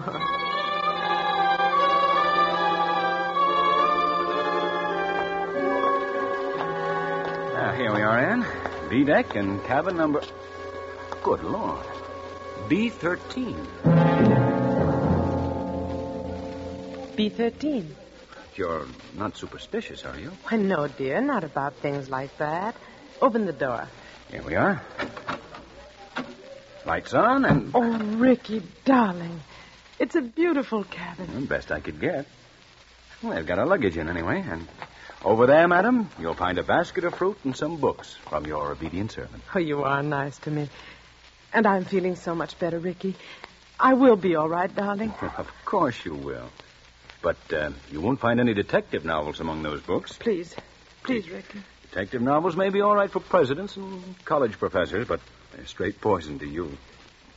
[7.54, 8.46] Now, here we are, Anne.
[8.90, 10.22] B deck and cabin number.
[11.22, 11.84] Good Lord.
[12.68, 13.54] B 13.
[17.16, 17.86] B13.
[18.54, 18.86] You're
[19.16, 20.30] not superstitious, are you?
[20.44, 21.20] Why, no, dear.
[21.20, 22.74] Not about things like that.
[23.20, 23.88] Open the door.
[24.30, 24.82] Here we are.
[26.88, 29.42] Lights on, and Oh, Ricky, darling.
[29.98, 31.28] It's a beautiful cabin.
[31.34, 32.24] well, best I could get.
[33.22, 34.66] Well, they've got our luggage in anyway, and
[35.22, 39.12] over there, madam, you'll find a basket of fruit and some books from your obedient
[39.12, 39.42] servant.
[39.54, 40.70] Oh, you are nice to me.
[41.52, 43.16] And I'm feeling so much better, Ricky.
[43.78, 45.10] I will be all right, darling.
[45.36, 46.48] of course you will.
[47.20, 50.16] But uh, you won't find any detective novels among those books.
[50.16, 50.56] Please.
[51.02, 51.60] Please, Ricky.
[51.82, 55.20] Detective novels may be all right for presidents and college professors, but
[55.52, 56.76] they're straight poison to you.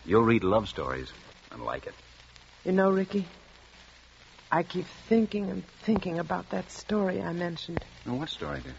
[0.05, 1.11] You'll read love stories
[1.51, 1.93] and like it.
[2.65, 3.25] You know, Ricky,
[4.51, 7.83] I keep thinking and thinking about that story I mentioned.
[8.05, 8.75] Now, what story, dear?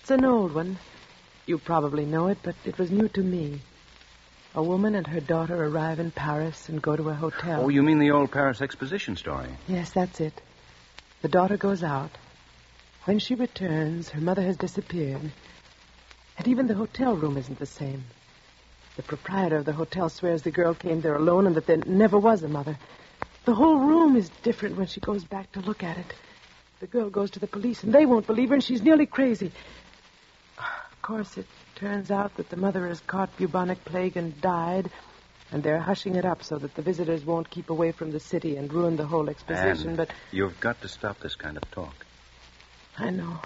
[0.00, 0.78] It's an old one.
[1.46, 3.60] You probably know it, but it was new to me.
[4.54, 7.64] A woman and her daughter arrive in Paris and go to a hotel.
[7.64, 9.48] Oh, you mean the old Paris exposition story?
[9.66, 10.40] Yes, that's it.
[11.22, 12.10] The daughter goes out.
[13.04, 15.32] When she returns, her mother has disappeared.
[16.38, 18.04] And even the hotel room isn't the same.
[18.96, 22.18] The proprietor of the hotel swears the girl came there alone and that there never
[22.18, 22.76] was a mother.
[23.44, 26.14] The whole room is different when she goes back to look at it.
[26.80, 29.52] The girl goes to the police, and they won't believe her, and she's nearly crazy.
[30.58, 34.90] Of course, it turns out that the mother has caught bubonic plague and died,
[35.50, 38.56] and they're hushing it up so that the visitors won't keep away from the city
[38.56, 39.90] and ruin the whole exposition.
[39.90, 41.94] Anne, But you've got to stop this kind of talk.
[42.98, 43.40] I know.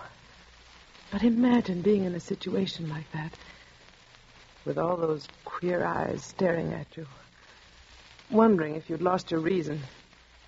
[1.10, 3.32] But imagine being in a situation like that,
[4.66, 7.06] with all those queer eyes staring at you,
[8.30, 9.80] wondering if you'd lost your reason,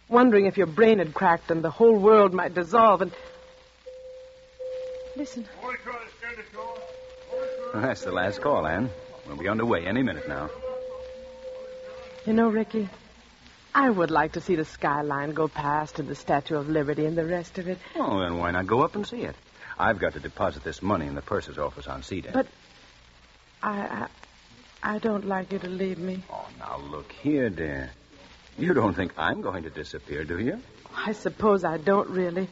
[0.09, 3.01] wondering if your brain had cracked and the whole world might dissolve.
[3.03, 3.13] And
[5.17, 5.47] listen,
[7.75, 8.91] That's the last call, Anne.
[9.27, 10.51] We'll be underway any minute now.
[12.27, 12.89] you know, Ricky,
[13.75, 17.17] I would like to see the skyline go past and the Statue of Liberty and
[17.17, 17.79] the rest of it.
[17.95, 19.37] Oh, then why not go up and see it?
[19.79, 22.33] I've got to deposit this money in the purser's office on C deck.
[22.33, 22.47] But
[23.63, 24.07] I,
[24.83, 26.23] I, I don't like you to leave me.
[26.31, 27.91] Oh, now look here, dear.
[28.59, 30.61] You don't think I'm going to disappear, do you?
[30.95, 32.49] I suppose I don't really.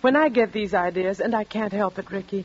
[0.00, 2.44] When I get these ideas, and I can't help it, Ricky,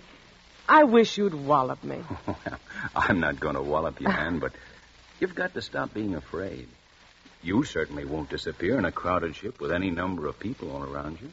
[0.70, 1.98] I wish you'd wallop me.
[2.28, 2.60] Well,
[2.96, 4.52] I'm not going to wallop you, Anne, but
[5.20, 6.68] you've got to stop being afraid.
[7.42, 11.20] You certainly won't disappear in a crowded ship with any number of people all around
[11.20, 11.32] you.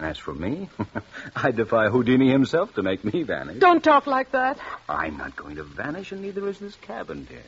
[0.00, 0.70] As for me,
[1.36, 3.58] I defy Houdini himself to make me vanish.
[3.58, 4.58] Don't talk like that.
[4.88, 7.42] I'm not going to vanish, and neither is this cabin, dear.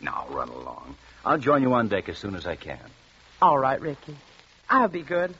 [0.00, 0.94] Now, run along.
[1.24, 2.78] I'll join you on deck as soon as I can.
[3.42, 4.16] All right, Ricky.
[4.70, 5.34] I'll be good.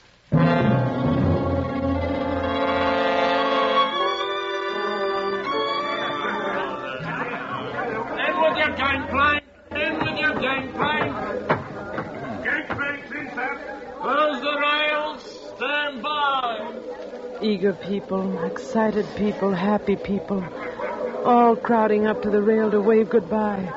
[17.49, 20.45] Eager people, excited people, happy people,
[21.25, 23.73] all crowding up to the rail to wave goodbye.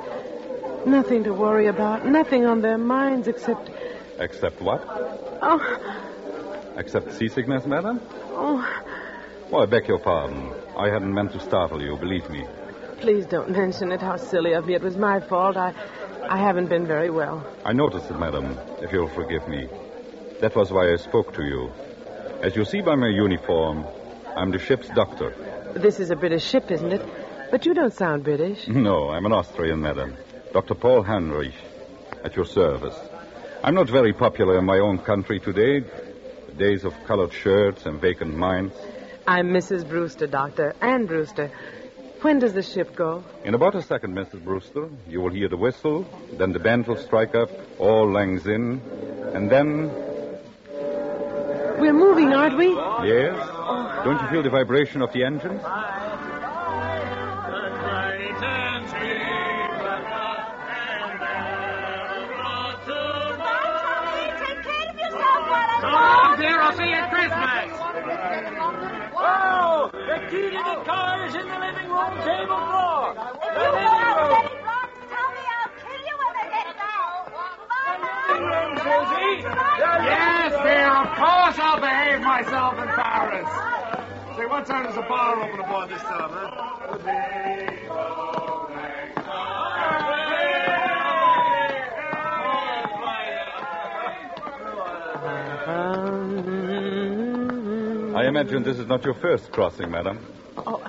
[0.85, 3.69] Nothing to worry about, nothing on their minds except.
[4.19, 4.83] Except what?
[5.41, 5.61] Oh,
[6.75, 8.01] Except seasickness, madam?
[8.31, 8.59] oh,
[9.49, 10.51] Well, I beg your pardon.
[10.77, 12.45] I hadn't meant to startle you, believe me.
[12.99, 14.01] please don't mention it.
[14.01, 14.73] How silly of me.
[14.75, 15.55] It was my fault.
[15.55, 15.73] I,
[16.29, 17.41] I haven't been very well.
[17.63, 19.69] I noticed it, madam, if you'll forgive me.
[20.41, 21.71] That was why I spoke to you.
[22.41, 23.85] As you see by my uniform,
[24.35, 25.29] I'm the ship's doctor.
[25.75, 27.01] This is a British ship, isn't it?
[27.51, 28.67] But you don't sound British.
[28.89, 30.15] No, I'm an Austrian, madam.
[30.51, 30.73] Dr.
[30.73, 31.53] Paul Heinrich,
[32.23, 32.97] at your service.
[33.63, 35.81] I'm not very popular in my own country today.
[36.47, 38.73] The days of colored shirts and vacant minds.
[39.27, 39.87] I'm Mrs.
[39.87, 40.73] Brewster, Doctor.
[40.81, 41.51] Anne Brewster.
[42.21, 43.23] When does the ship go?
[43.43, 44.43] In about a second, Mrs.
[44.43, 46.07] Brewster, you will hear the whistle,
[46.39, 48.81] then the band will strike up, all langs in,
[49.33, 49.91] and then,
[51.81, 52.67] We're moving, aren't we?
[53.09, 53.33] yes?
[54.05, 55.63] Don't you feel the vibration of the engines?
[65.81, 66.61] Come on, dear.
[66.61, 67.73] I'll see you at Christmas.
[69.15, 73.15] Oh, the key to the car is in the living room table drawer.
[78.41, 78.75] The living room.
[78.75, 79.43] Living room, Susie.
[79.79, 80.89] Yes, dear.
[80.89, 83.49] Of course I'll behave myself in Paris.
[84.37, 86.71] Say, what time does the bar open aboard this time, huh?
[98.13, 100.19] I imagine this is not your first crossing, madam.
[100.57, 100.83] Oh,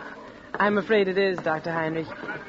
[0.55, 1.73] I'm afraid it is, Dr.
[1.73, 2.07] Heinrich.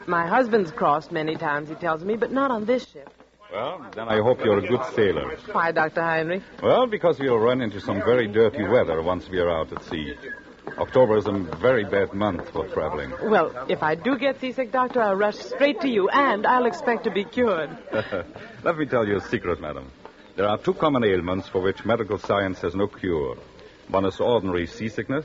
[0.08, 3.10] My husband's crossed many times, he tells me, but not on this ship.
[3.54, 5.38] Well, then I hope you're a good sailor.
[5.52, 6.02] Why, Dr.
[6.02, 6.42] Heinrich?
[6.64, 10.16] Well, because we'll run into some very dirty weather once we are out at sea.
[10.80, 13.12] October is a very bad month for traveling.
[13.30, 17.04] Well, if I do get seasick, Doctor, I'll rush straight to you, and I'll expect
[17.04, 17.70] to be cured.
[18.64, 19.92] Let me tell you a secret, madam.
[20.36, 23.38] There are two common ailments for which medical science has no cure.
[23.94, 25.24] One is ordinary seasickness,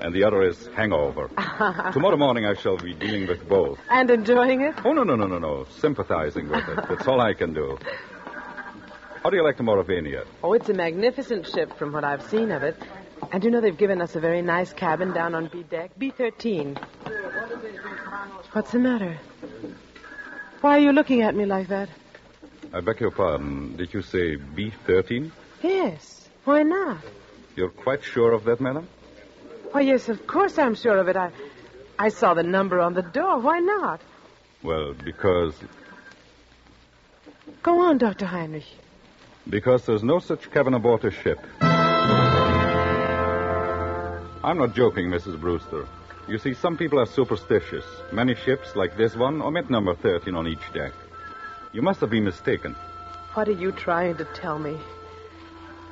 [0.00, 1.28] and the other is hangover.
[1.92, 3.78] Tomorrow morning I shall be dealing with both.
[3.90, 4.74] and enjoying it?
[4.86, 5.66] Oh, no, no, no, no, no.
[5.80, 6.76] Sympathizing with it.
[6.88, 7.76] That's all I can do.
[9.22, 10.24] How do you like the Mauravania?
[10.42, 12.74] Oh, it's a magnificent ship from what I've seen of it.
[13.32, 16.82] And you know they've given us a very nice cabin down on B deck, B13.
[18.52, 19.18] What's the matter?
[20.62, 21.90] Why are you looking at me like that?
[22.72, 23.76] I beg your pardon.
[23.76, 25.30] Did you say B13?
[25.62, 26.30] Yes.
[26.44, 26.96] Why not?
[27.60, 28.88] You're quite sure of that, madam?
[29.72, 31.16] Why, yes, of course I'm sure of it.
[31.16, 31.30] I,
[31.98, 33.38] I saw the number on the door.
[33.38, 34.00] Why not?
[34.62, 35.52] Well, because
[37.62, 38.24] Go on, Dr.
[38.24, 38.64] Heinrich.
[39.46, 41.38] because there's no such cabin aboard a ship.
[44.42, 45.38] I'm not joking, Mrs.
[45.38, 45.86] Brewster.
[46.28, 47.84] You see, some people are superstitious.
[48.10, 50.94] Many ships, like this one, omit number 13 on each deck.
[51.74, 52.74] You must have been mistaken.
[53.34, 54.78] What are you trying to tell me?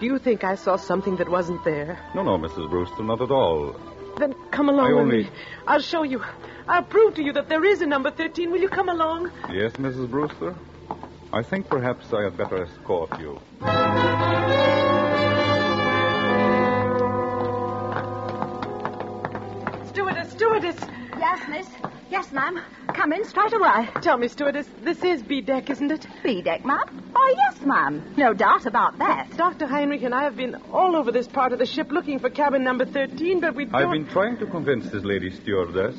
[0.00, 1.98] Do you think I saw something that wasn't there?
[2.14, 2.70] No, no, Mrs.
[2.70, 3.74] Brewster, not at all.
[4.16, 5.30] Then come along I with only- me.
[5.66, 6.22] I'll show you.
[6.68, 8.50] I'll prove to you that there is a number 13.
[8.50, 9.30] Will you come along?
[9.50, 10.08] Yes, Mrs.
[10.10, 10.54] Brewster?
[11.32, 13.38] I think perhaps I had better escort you.
[19.86, 20.76] Stewardess, stewardess.
[21.18, 21.68] Yes, miss.
[22.10, 22.58] Yes, ma'am.
[22.94, 23.88] Come in straight away.
[24.00, 26.06] Tell me, stewardess, this is B deck, isn't it?
[26.24, 27.12] B deck, ma'am?
[27.14, 28.14] Oh, yes, ma'am.
[28.16, 29.36] No doubt about that.
[29.36, 29.66] Dr.
[29.66, 32.64] Heinrich and I have been all over this part of the ship looking for cabin
[32.64, 33.74] number 13, but we don't.
[33.74, 35.96] I've been trying to convince this lady stewardess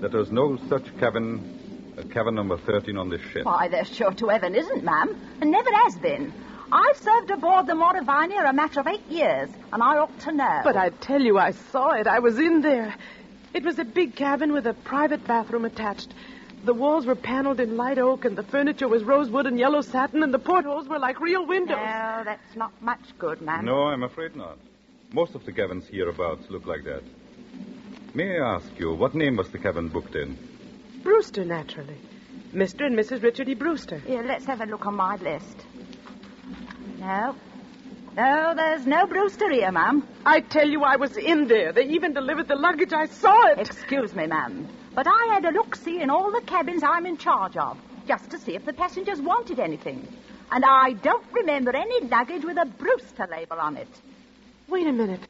[0.00, 3.46] that there's no such cabin, uh, cabin number 13 on this ship.
[3.46, 5.16] Why, there sure to heaven isn't, ma'am.
[5.40, 6.32] And never has been.
[6.70, 10.60] I've served aboard the Mauravania a matter of eight years, and I ought to know.
[10.64, 12.06] But I tell you, I saw it.
[12.06, 12.94] I was in there.
[13.54, 16.12] It was a big cabin with a private bathroom attached.
[16.64, 20.22] The walls were paneled in light oak, and the furniture was rosewood and yellow satin,
[20.22, 21.76] and the portholes were like real windows.
[21.76, 23.64] No, that's not much good, ma'am.
[23.64, 24.58] No, I'm afraid not.
[25.12, 27.02] Most of the cabins hereabouts look like that.
[28.14, 30.36] May I ask you, what name was the cabin booked in?
[31.02, 31.98] Brewster, naturally.
[32.52, 32.86] Mr.
[32.86, 33.22] and Mrs.
[33.22, 33.54] Richard E.
[33.54, 33.98] Brewster.
[33.98, 35.64] Here, let's have a look on my list.
[36.98, 37.36] No.
[38.16, 40.06] No, there's no Brewster here, ma'am.
[40.24, 41.72] I tell you, I was in there.
[41.72, 42.92] They even delivered the luggage.
[42.92, 43.58] I saw it.
[43.58, 44.68] Excuse me, ma'am.
[44.94, 48.38] But I had a look-see in all the cabins I'm in charge of, just to
[48.38, 50.06] see if the passengers wanted anything.
[50.52, 53.88] And I don't remember any luggage with a Brewster label on it.
[54.68, 55.20] Wait a minute.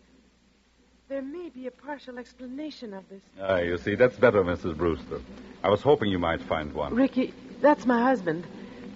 [1.09, 3.22] There may be a partial explanation of this.
[3.41, 4.76] Ah, you see, that's better, Mrs.
[4.76, 5.20] Brewster.
[5.62, 6.95] I was hoping you might find one.
[6.95, 7.32] Ricky,
[7.62, 8.47] that's my husband.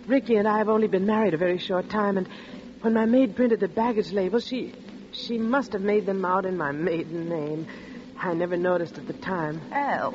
[0.07, 2.28] Ricky and I have only been married a very short time, and
[2.81, 4.72] when my maid printed the baggage label, she
[5.12, 7.66] She must have made them out in my maiden name.
[8.20, 9.61] I never noticed at the time.
[9.74, 10.11] Oh.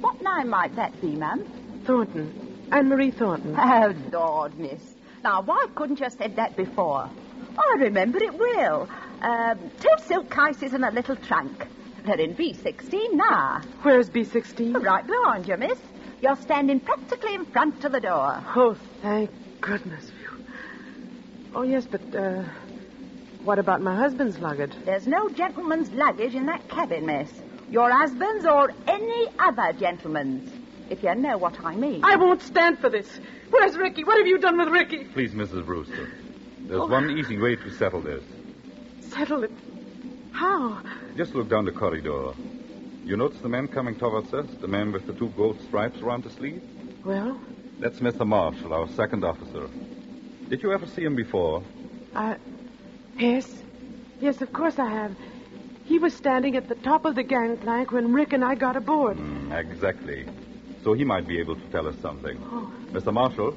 [0.00, 1.44] What name might that be, ma'am?
[1.84, 2.66] Thornton.
[2.72, 3.54] Anne Marie Thornton.
[3.58, 4.94] Oh, Lord, miss.
[5.24, 7.10] Now, why couldn't you have said that before?
[7.58, 8.88] I remember it well.
[9.20, 11.66] Um, two silk cases and a little trunk.
[12.04, 13.60] They're in B16 now.
[13.82, 14.82] Where's B16?
[14.82, 15.78] Right behind you, miss.
[16.22, 18.42] You're standing practically in front of the door.
[18.56, 20.10] Oh, thank goodness.
[21.50, 21.58] Phew.
[21.58, 22.42] Oh, yes, but, uh,
[23.44, 24.72] what about my husband's luggage?
[24.84, 27.30] There's no gentleman's luggage in that cabin, miss.
[27.70, 30.50] Your husband's or any other gentleman's,
[30.90, 32.00] if you know what I mean.
[32.04, 33.06] I won't stand for this.
[33.50, 34.04] Where's Ricky?
[34.04, 35.04] What have you done with Ricky?
[35.04, 35.64] Please, Mrs.
[35.66, 36.10] Brewster.
[36.60, 36.86] There's Oh.
[36.86, 38.22] one easy way to settle this.
[39.00, 39.52] Settle it.
[40.32, 40.78] How?
[41.16, 42.32] Just look down the corridor.
[43.04, 44.46] You notice the man coming towards us?
[44.60, 46.62] The man with the two gold stripes around the sleeve?
[47.04, 47.38] Well,
[47.80, 48.26] That's Mr.
[48.26, 49.68] Marshall, our second officer.
[50.48, 51.62] Did you ever see him before?
[52.14, 52.36] I.
[53.18, 53.62] Yes.
[54.20, 55.14] Yes, of course I have.
[55.84, 59.16] He was standing at the top of the gangplank when Rick and I got aboard.
[59.16, 60.26] Mm, exactly.
[60.82, 62.38] So he might be able to tell us something.
[62.44, 62.72] Oh.
[62.92, 63.12] Mr.
[63.12, 63.56] Marshall?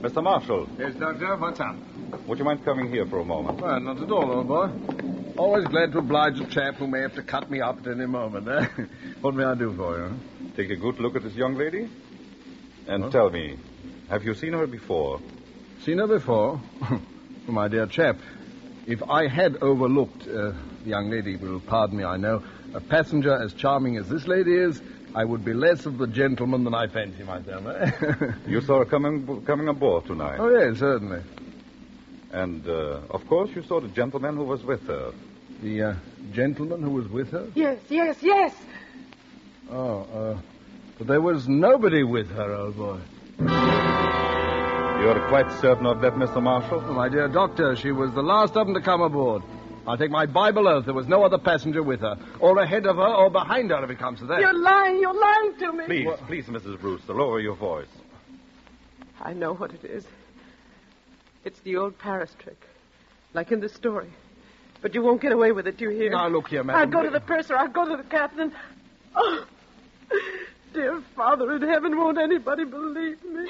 [0.00, 0.22] Mr.
[0.22, 1.76] Marshall, Yes, Doctor, what's up?
[2.26, 3.60] would you mind coming here for a moment?
[3.60, 4.68] Well, not at all, old boy.
[5.36, 8.06] Always glad to oblige a chap who may have to cut me up at any
[8.06, 8.48] moment.
[8.48, 8.66] Eh?
[9.20, 10.50] what may I do for you?
[10.56, 11.88] Take a good look at this young lady?
[12.88, 13.56] And tell me,
[14.10, 15.20] have you seen her before?
[15.84, 16.60] Seen her before?
[17.48, 18.16] My dear chap,
[18.86, 20.52] if I had overlooked, uh,
[20.84, 24.54] the young lady will pardon me, I know, a passenger as charming as this lady
[24.54, 24.80] is,
[25.14, 27.66] I would be less of the gentleman than I fancy myself.
[27.66, 28.32] Eh?
[28.46, 30.38] You saw her coming coming aboard tonight.
[30.38, 31.20] oh, yes, certainly.
[32.32, 35.12] And, uh, of course, you saw the gentleman who was with her.
[35.62, 35.94] The uh,
[36.32, 37.46] gentleman who was with her?
[37.54, 38.54] Yes, yes, yes.
[39.70, 40.38] Oh, uh,
[40.98, 43.00] but there was nobody with her, old boy.
[45.02, 46.40] You're quite certain of that, Mr.
[46.40, 46.80] Marshall?
[46.86, 49.42] Oh, my dear doctor, she was the last of them to come aboard.
[49.84, 52.98] I'll take my Bible oath there was no other passenger with her, or ahead of
[52.98, 54.38] her, or behind her if it comes to that.
[54.38, 55.00] You're lying.
[55.00, 55.84] You're lying to me.
[55.86, 56.80] Please, please, Mrs.
[56.80, 57.88] Brewster, lower your voice.
[59.20, 60.06] I know what it is.
[61.44, 62.64] It's the old Paris trick,
[63.34, 64.12] like in the story.
[64.82, 66.12] But you won't get away with it, do you hear?
[66.12, 66.80] Now, look here, madam.
[66.80, 67.56] I'll go to the purser.
[67.56, 68.52] I'll go to the captain.
[69.16, 69.46] Oh,
[70.72, 73.48] dear Father in heaven, won't anybody believe me?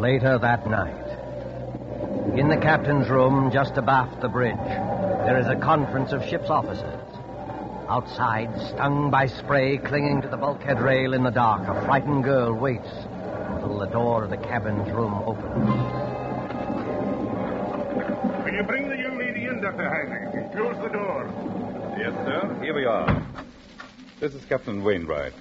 [0.00, 6.12] Later that night, in the captain's room just abaft the bridge, there is a conference
[6.12, 7.04] of ship's officers.
[7.88, 12.54] Outside, stung by spray clinging to the bulkhead rail in the dark, a frightened girl
[12.54, 15.68] waits until the door of the cabin's room opens.
[18.44, 19.88] Will you bring the young lady in, Dr.
[19.88, 20.52] Heinrich?
[20.52, 21.28] Close the door.
[21.98, 22.58] Yes, sir.
[22.62, 23.22] Here we are.
[24.18, 25.32] This is Captain Wainwright.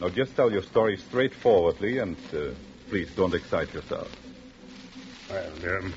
[0.00, 2.50] Now, just tell your story straightforwardly, and uh,
[2.90, 4.14] please don't excite yourself.
[5.30, 5.94] Well, um,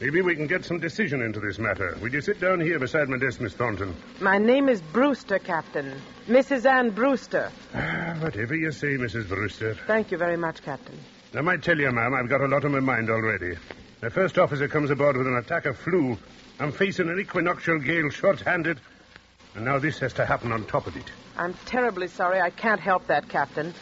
[0.00, 1.96] maybe we can get some decision into this matter.
[2.02, 3.96] Will you sit down here beside my desk, Miss Thornton?
[4.20, 6.00] My name is Brewster, Captain.
[6.28, 6.66] Mrs.
[6.66, 7.50] Anne Brewster.
[7.74, 9.28] Ah, whatever you say, Mrs.
[9.28, 9.74] Brewster.
[9.86, 10.98] Thank you very much, Captain.
[11.34, 13.56] I might tell you, ma'am, I've got a lot on my mind already.
[14.00, 16.18] The first officer comes aboard with an attack of flu.
[16.60, 18.78] I'm facing an equinoctial gale short-handed.
[19.54, 21.10] And now this has to happen on top of it.
[21.36, 23.74] I'm terribly sorry I can't help that, Captain.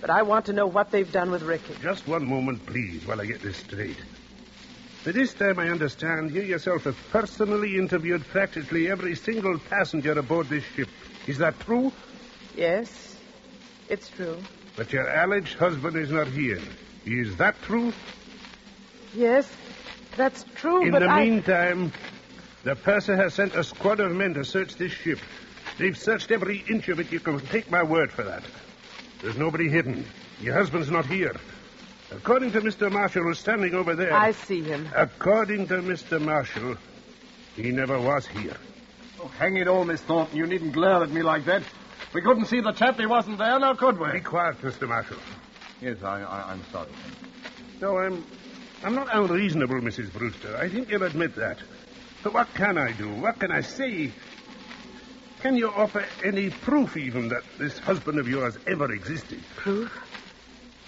[0.00, 1.74] But I want to know what they've done with Ricky.
[1.82, 3.96] Just one moment, please, while I get this straight.
[5.04, 10.48] By this time, I understand you yourself have personally interviewed practically every single passenger aboard
[10.48, 10.88] this ship.
[11.26, 11.92] Is that true?
[12.56, 13.16] Yes,
[13.88, 14.38] it's true.
[14.76, 16.60] But your alleged husband is not here.
[17.04, 17.92] Is that true?
[19.14, 19.50] Yes,
[20.16, 21.24] that's true, In but the I...
[21.24, 21.92] meantime,
[22.64, 25.18] the purser has sent a squad of men to search this ship.
[25.80, 27.10] They've searched every inch of it.
[27.10, 28.42] You can take my word for that.
[29.22, 30.04] There's nobody hidden.
[30.38, 31.34] Your husband's not here.
[32.10, 32.92] According to Mr.
[32.92, 34.12] Marshall, who's standing over there.
[34.12, 34.86] I see him.
[34.94, 36.20] According to Mr.
[36.20, 36.76] Marshall,
[37.56, 38.58] he never was here.
[39.22, 40.36] Oh, hang it all, Miss Thornton.
[40.36, 41.62] You needn't glare at me like that.
[42.12, 42.98] We couldn't see the chap.
[42.98, 44.12] He wasn't there, now could we?
[44.12, 44.86] Be quiet, Mr.
[44.86, 45.16] Marshall.
[45.80, 46.90] Yes, I, I, I'm sorry.
[47.80, 48.22] No, I'm,
[48.84, 50.12] I'm not unreasonable, Mrs.
[50.12, 50.58] Brewster.
[50.58, 51.56] I think you'll admit that.
[52.22, 53.08] But what can I do?
[53.14, 54.12] What can I say?
[55.40, 59.42] Can you offer any proof, even, that this husband of yours ever existed?
[59.56, 59.90] Proof?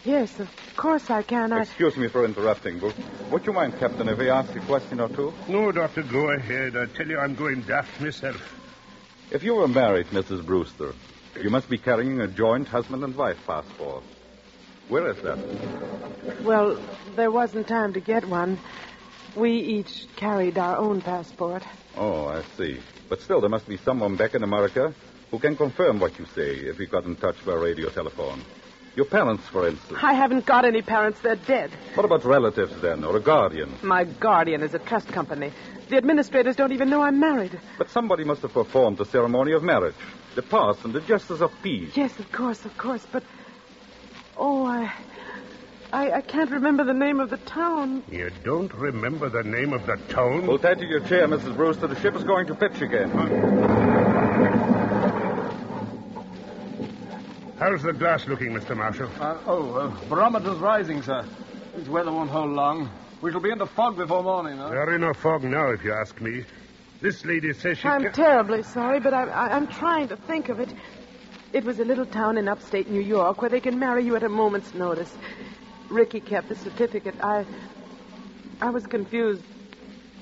[0.05, 1.53] Yes, of course I can.
[1.53, 1.63] I...
[1.63, 2.95] Excuse me for interrupting, but
[3.31, 5.33] would you mind, Captain, if I ask a question or two?
[5.49, 6.77] No, Doctor, go ahead.
[6.77, 8.59] I tell you, I'm going daft myself.
[9.31, 10.45] If you were married, Mrs.
[10.45, 10.95] Brewster,
[11.41, 14.03] you must be carrying a joint husband and wife passport.
[14.89, 16.43] Where is that?
[16.43, 16.79] Well,
[17.17, 18.59] there wasn't time to get one.
[19.37, 21.63] We each carried our own passport.
[21.97, 22.81] Oh, I see.
[23.09, 24.95] But still, there must be someone back in America
[25.31, 28.43] who can confirm what you say if we got in touch by radio telephone.
[28.95, 29.99] Your parents, for instance.
[30.03, 31.19] I haven't got any parents.
[31.21, 31.71] They're dead.
[31.95, 33.73] What about relatives, then, or a guardian?
[33.83, 35.51] My guardian is a trust company.
[35.89, 37.59] The administrators don't even know I'm married.
[37.79, 39.95] But somebody must have performed the ceremony of marriage.
[40.35, 41.97] The parson, the justice of peace.
[41.97, 43.07] Yes, of course, of course.
[43.11, 43.23] But.
[44.37, 44.93] Oh, I.
[45.93, 48.03] I, I can't remember the name of the town.
[48.11, 50.45] You don't remember the name of the town?
[50.45, 51.55] Hold tight to your chair, Mrs.
[51.55, 51.87] Brewster.
[51.87, 53.11] The ship is going to pitch again.
[57.59, 58.77] How's the glass looking, Mr.
[58.77, 59.11] Marshall?
[59.21, 61.25] Uh, oh, uh, barometer's rising, sir.
[61.77, 62.91] This weather won't hold long.
[63.21, 64.69] We shall be in the fog before morning, Huh?
[64.71, 66.45] We're in a fog now, if you ask me.
[67.03, 70.49] This lady says she I'm ca- terribly sorry, but I, I, I'm trying to think
[70.49, 70.71] of it.
[71.53, 74.23] It was a little town in upstate New York where they can marry you at
[74.23, 75.15] a moment's notice.
[75.93, 77.15] Ricky kept the certificate.
[77.23, 77.45] I.
[78.61, 79.43] I was confused.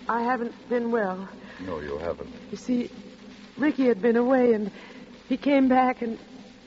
[0.08, 1.28] I haven't been well.
[1.66, 2.32] No, you haven't.
[2.50, 2.90] You see,
[3.58, 4.70] Ricky had been away and
[5.28, 6.18] he came back and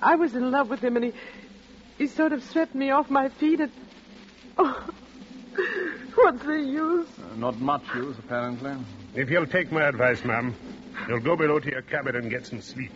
[0.02, 1.14] I was in love with him and he
[1.98, 3.72] he sort of swept me off my feet and
[4.58, 4.90] oh,
[6.16, 7.08] what's the use?
[7.20, 8.76] Uh, not much use, apparently.
[9.16, 10.54] If you'll take my advice, ma'am,
[11.08, 12.96] you'll go below to your cabin and get some sleep.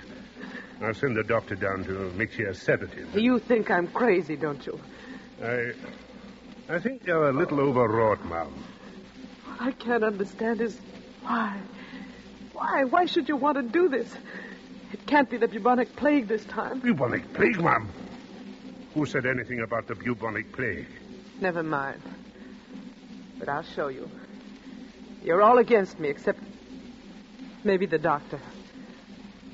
[0.81, 3.15] I'll send the doctor down to mix you a sedative.
[3.15, 4.79] You think I'm crazy, don't you?
[5.43, 5.73] I,
[6.69, 8.51] I think you're a little overwrought, ma'am.
[9.45, 10.79] What I can't understand is
[11.21, 11.57] why.
[12.53, 12.83] Why?
[12.85, 14.11] Why should you want to do this?
[14.91, 16.79] It can't be the bubonic plague this time.
[16.79, 17.89] Bubonic plague, ma'am?
[18.93, 20.87] Who said anything about the bubonic plague?
[21.39, 22.01] Never mind.
[23.37, 24.09] But I'll show you.
[25.23, 26.39] You're all against me, except
[27.63, 28.39] maybe the doctor.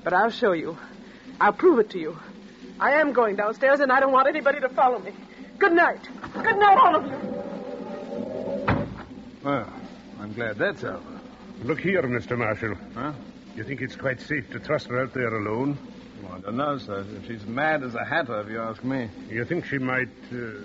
[0.04, 0.78] But I'll show you.
[1.42, 2.18] I'll prove it to you.
[2.80, 5.12] I am going downstairs, and I don't want anybody to follow me.
[5.60, 6.02] Good night.
[6.34, 8.88] Good night, all of you.
[9.44, 9.68] Well,
[10.20, 11.02] I'm glad that's over.
[11.64, 12.38] Look here, Mr.
[12.38, 12.76] Marshall.
[12.96, 13.14] Huh?
[13.56, 15.78] You think it's quite safe to trust her out there alone?
[16.24, 17.06] Well, I don't know, sir.
[17.28, 19.10] She's mad as a hatter, if you ask me.
[19.30, 20.62] You think she might uh,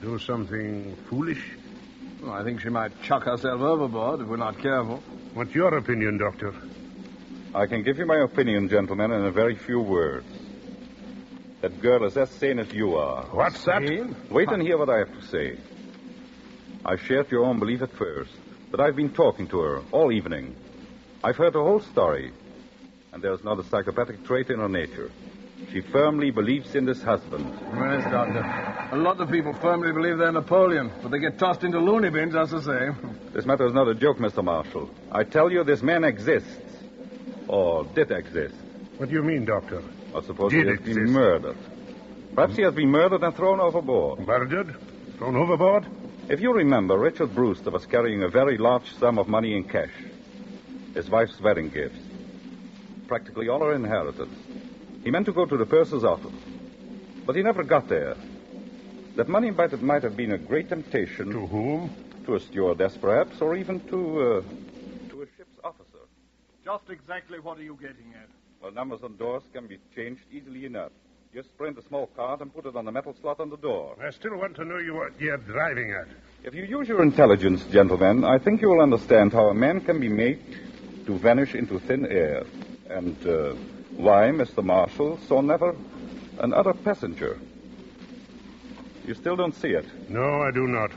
[0.00, 1.42] do something foolish?
[2.22, 5.02] Well, I think she might chuck herself overboard if we're not careful.
[5.34, 6.54] What's your opinion, Doctor?
[7.54, 10.26] I can give you my opinion, gentlemen, in a very few words.
[11.60, 13.24] That girl is as sane as you are.
[13.32, 13.82] What's that?
[14.30, 15.58] Wait and hear what I have to say.
[16.84, 18.30] I shared your own belief at first,
[18.70, 20.54] but I've been talking to her all evening.
[21.24, 22.32] I've heard the whole story,
[23.12, 25.10] and there's not a psychopathic trait in her nature.
[25.72, 27.44] She firmly believes in this husband.
[27.74, 28.88] Yes, Doctor.
[28.92, 32.34] A lot of people firmly believe they're Napoleon, but they get tossed into loony bins
[32.34, 33.14] just the same.
[33.32, 34.42] This matter is not a joke, Mr.
[34.42, 34.90] Marshall.
[35.12, 36.48] I tell you, this man exists.
[37.46, 38.54] Or did exist.
[38.96, 39.82] What do you mean, Doctor?
[40.14, 40.94] I suppose Did he has exist.
[40.96, 41.56] been murdered.
[42.34, 44.26] Perhaps he has been murdered and thrown overboard.
[44.26, 44.74] Murdered?
[45.18, 45.86] Thrown overboard?
[46.28, 49.90] If you remember, Richard Brewster was carrying a very large sum of money in cash.
[50.94, 51.98] His wife's wedding gifts.
[53.06, 54.34] Practically all her inheritance.
[55.04, 56.32] He meant to go to the purser's office.
[57.26, 58.16] But he never got there.
[59.16, 61.30] That money might have, might have been a great temptation.
[61.30, 61.90] To whom?
[62.26, 66.04] To a stewardess, perhaps, or even to, uh, to a ship's officer.
[66.64, 68.28] Just exactly what are you getting at?
[68.62, 70.90] Well, numbers on doors can be changed easily enough.
[71.32, 73.94] Just print a small card and put it on the metal slot on the door.
[74.02, 76.08] I still want to know you what you're driving at.
[76.42, 80.00] If you use your intelligence, gentlemen, I think you will understand how a man can
[80.00, 80.40] be made
[81.06, 82.44] to vanish into thin air.
[82.88, 83.54] And uh,
[83.96, 84.64] why Mr.
[84.64, 85.76] Marshall saw never
[86.40, 87.38] another passenger.
[89.06, 89.86] You still don't see it?
[90.10, 90.90] No, I do not.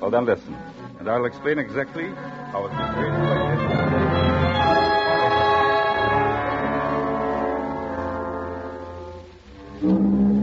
[0.00, 0.56] Well, then listen,
[0.98, 2.08] and I'll explain exactly
[2.52, 3.91] how it was created like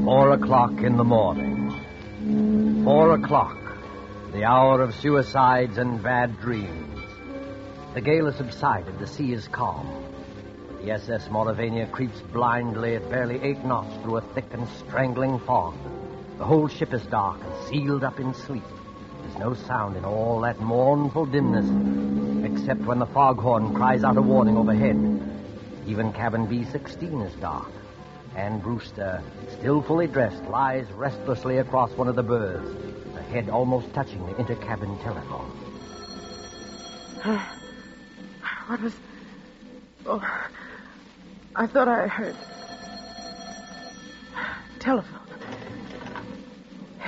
[0.10, 1.70] Four o'clock in the morning.
[2.84, 3.60] Four o'clock,
[4.32, 7.00] the hour of suicides and bad dreams.
[7.94, 9.88] The gale has subsided, the sea is calm.
[10.82, 15.76] The SS Mauravania creeps blindly at barely eight knots through a thick and strangling fog.
[16.40, 18.64] The whole ship is dark and sealed up in sleep.
[19.22, 21.70] There's no sound in all that mournful dimness,
[22.52, 24.98] except when the foghorn cries out a warning overhead.
[25.86, 27.70] Even cabin B16 is dark.
[28.36, 29.22] Anne Brewster,
[29.60, 32.70] still fully dressed, lies restlessly across one of the berths,
[33.16, 35.52] her head almost touching the intercabin telephone.
[38.68, 38.94] What was.
[40.06, 40.24] Oh,
[41.56, 42.36] I thought I heard.
[44.80, 45.20] Telephone.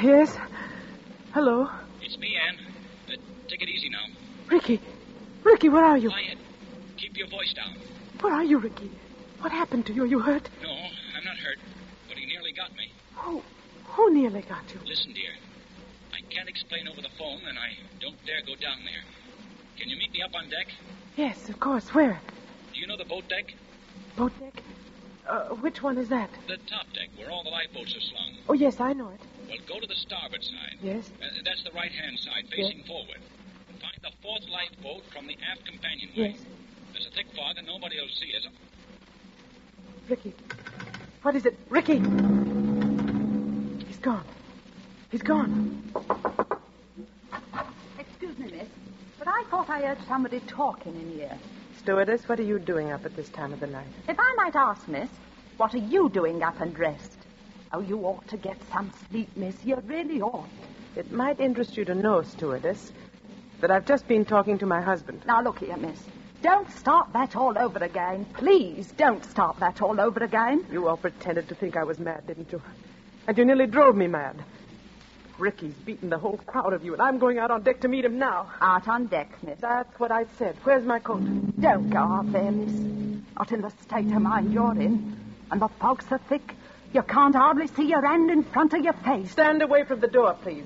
[0.01, 0.35] Yes?
[1.33, 1.69] Hello?
[2.01, 2.57] It's me, Anne.
[3.07, 4.05] Uh, take it easy now.
[4.49, 4.81] Ricky.
[5.43, 6.09] Ricky, where are you?
[6.09, 6.39] Quiet.
[6.97, 7.75] Keep your voice down.
[8.21, 8.89] Where are you, Ricky?
[9.41, 10.03] What happened to you?
[10.03, 10.49] Are you hurt?
[10.63, 10.91] No, I'm
[11.31, 11.59] not hurt,
[12.09, 12.91] but he nearly got me.
[13.15, 13.41] Who?
[13.95, 14.79] Who nearly got you?
[14.85, 15.31] Listen, dear.
[16.11, 17.71] I can't explain over the phone, and I
[18.01, 19.03] don't dare go down there.
[19.77, 20.67] Can you meet me up on deck?
[21.15, 21.93] Yes, of course.
[21.93, 22.19] Where?
[22.73, 23.53] Do you know the boat deck?
[24.17, 24.61] Boat deck?
[25.27, 26.29] Uh, which one is that?
[26.47, 28.35] The top deck, where all the lifeboats are slung.
[28.49, 29.21] Oh, yes, I know it.
[29.47, 30.77] Well, go to the starboard side.
[30.81, 31.09] Yes?
[31.21, 33.19] Uh, that's the right-hand side, facing forward.
[33.79, 36.35] Find the fourth lifeboat from the aft companionway.
[36.35, 36.45] Yes.
[36.91, 38.51] There's a thick fog and nobody will see us.
[40.09, 40.33] Ricky.
[41.21, 41.55] What is it?
[41.69, 41.99] Ricky!
[43.85, 44.25] He's gone.
[45.11, 45.83] He's gone.
[47.99, 48.67] Excuse me, miss,
[49.19, 51.37] but I thought I heard somebody talking in here.
[51.77, 53.85] Stewardess, what are you doing up at this time of the night?
[54.09, 55.09] If I might ask, miss,
[55.57, 57.17] what are you doing up and dressed?
[57.71, 59.55] Oh, you ought to get some sleep, miss.
[59.63, 60.49] You really ought.
[60.95, 62.91] It might interest you to know, stewardess,
[63.59, 65.21] that I've just been talking to my husband.
[65.27, 66.01] Now, look here, miss.
[66.41, 68.25] Don't start that all over again.
[68.33, 70.65] Please don't start that all over again.
[70.71, 72.61] You all pretended to think I was mad, didn't you?
[73.27, 74.43] And you nearly drove me mad.
[75.37, 78.05] Ricky's beaten the whole crowd of you, and I'm going out on deck to meet
[78.05, 78.51] him now.
[78.59, 79.59] Out on deck, miss.
[79.59, 80.55] That's what I said.
[80.63, 81.21] Where's my coat?
[81.59, 83.21] Don't go out there, eh, miss.
[83.37, 85.17] Not in the state of mind you're in.
[85.51, 86.55] And the fog's so thick,
[86.93, 89.31] you can't hardly see your hand in front of your face.
[89.31, 90.65] Stand away from the door, please.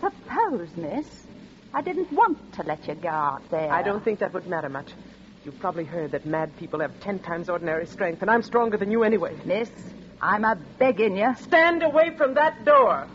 [0.00, 1.21] Suppose, miss,
[1.74, 3.72] I didn't want to let you go out there.
[3.72, 4.88] I don't think that would matter much.
[5.44, 8.90] You've probably heard that mad people have ten times ordinary strength, and I'm stronger than
[8.90, 9.36] you anyway.
[9.44, 9.70] Miss,
[10.20, 11.34] I'm a begging you.
[11.40, 13.08] Stand away from that door.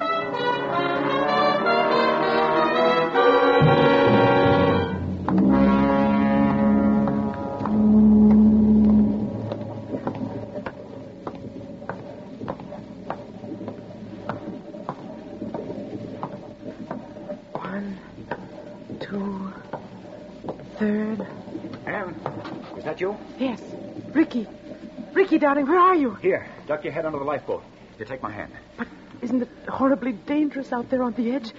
[22.98, 23.18] That you?
[23.38, 23.62] Yes.
[24.14, 24.48] Ricky.
[25.14, 26.16] Ricky, darling, where are you?
[26.16, 27.64] Here, duck your head under the lifeboat.
[28.00, 28.52] You take my hand.
[28.78, 28.88] But
[29.22, 31.52] isn't it horribly dangerous out there on the edge?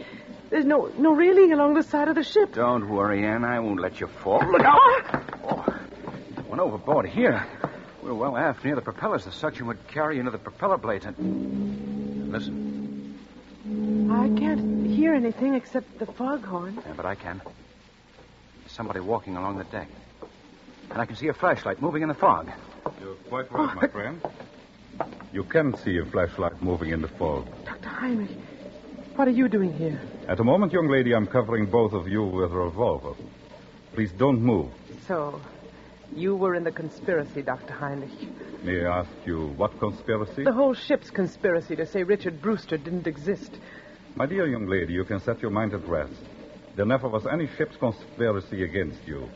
[0.50, 2.54] There's no no railing along the side of the ship.
[2.54, 3.44] Don't worry, Anne.
[3.44, 4.40] I won't let you fall.
[4.50, 4.78] Look out!
[4.80, 5.24] Ah!
[5.44, 5.78] Oh,
[6.48, 7.44] went overboard here.
[8.02, 9.24] We're well aft near the propellers.
[9.24, 11.04] The suction would carry you into the propeller blades.
[11.04, 13.18] And listen,
[14.10, 16.80] I can't hear anything except the foghorn.
[16.86, 17.42] yeah, but I can.
[17.44, 19.88] There's somebody walking along the deck,
[20.90, 22.50] and I can see a flashlight moving in the fog.
[23.00, 24.20] You're quite right, my friend.
[25.32, 27.46] You can see a flashlight moving in the fog.
[27.64, 27.88] Dr.
[27.88, 28.30] Heinrich,
[29.16, 30.00] what are you doing here?
[30.28, 33.14] At the moment, young lady, I'm covering both of you with a revolver.
[33.94, 34.70] Please don't move.
[35.06, 35.40] So,
[36.14, 37.74] you were in the conspiracy, Dr.
[37.74, 38.10] Heinrich.
[38.62, 40.44] May I ask you what conspiracy?
[40.44, 43.58] The whole ship's conspiracy to say Richard Brewster didn't exist.
[44.16, 46.12] My dear young lady, you can set your mind at rest.
[46.76, 49.28] There never was any ship's conspiracy against you.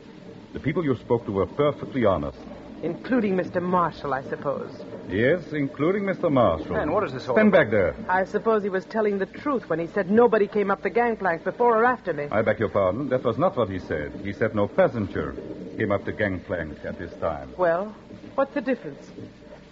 [0.53, 2.37] The people you spoke to were perfectly honest.
[2.83, 3.61] Including Mr.
[3.61, 4.69] Marshall, I suppose.
[5.09, 6.31] Yes, including Mr.
[6.31, 6.73] Marshall.
[6.73, 7.63] Man, what is this all Stand about?
[7.65, 7.95] back there.
[8.07, 11.43] I suppose he was telling the truth when he said nobody came up the gangplank
[11.43, 12.27] before or after me.
[12.29, 13.09] I beg your pardon.
[13.09, 14.11] That was not what he said.
[14.23, 15.35] He said no passenger
[15.77, 17.53] came up the gangplank at this time.
[17.57, 17.95] Well,
[18.35, 19.09] what's the difference?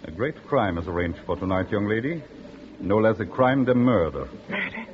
[0.04, 2.22] A great crime is arranged for tonight, young lady.
[2.80, 4.26] No less a crime than murder.
[4.48, 4.86] Murder?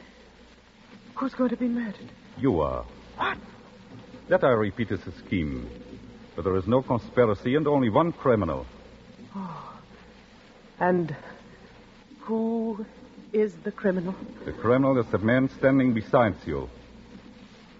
[1.14, 2.10] Who's going to be murdered?
[2.36, 2.84] You are.
[3.16, 3.38] What?
[4.28, 5.70] That, I repeat, is a scheme.
[6.36, 8.66] But there is no conspiracy and only one criminal.
[9.34, 9.80] Oh.
[10.78, 11.16] And
[12.20, 12.84] who
[13.32, 14.14] is the criminal?
[14.44, 16.68] The criminal is the man standing beside you.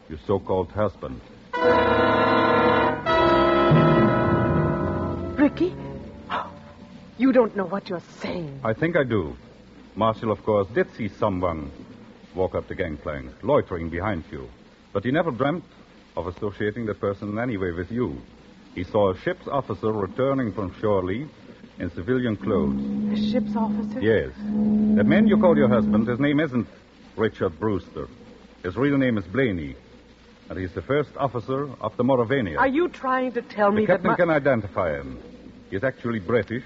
[0.08, 1.20] Your so-called husband.
[5.38, 5.76] Ricky?
[7.18, 8.60] You don't know what you're saying.
[8.64, 9.36] I think I do.
[9.96, 11.70] Marshall, of course, did see someone
[12.34, 14.48] walk up the gangplank, loitering behind you.
[14.92, 15.64] But he never dreamt
[16.18, 18.20] of associating the person in any way with you.
[18.74, 21.30] He saw a ship's officer returning from shore leave
[21.78, 22.82] in civilian clothes.
[23.12, 24.00] A ship's officer?
[24.00, 24.32] Yes.
[24.36, 26.66] The man you call your husband, his name isn't
[27.16, 28.08] Richard Brewster.
[28.64, 29.76] His real name is Blaney.
[30.50, 32.58] And he's the first officer of the Mauravania.
[32.58, 34.16] Are you trying to tell me the that captain my...
[34.16, 35.22] can identify him.
[35.70, 36.64] He's actually British,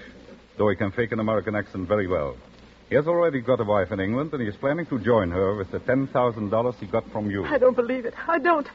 [0.57, 2.37] though he can fake an American accent very well.
[2.89, 5.55] He has already got a wife in England, and he is planning to join her
[5.55, 7.43] with the $10,000 he got from you.
[7.43, 8.13] I don't believe it.
[8.27, 8.67] I don't.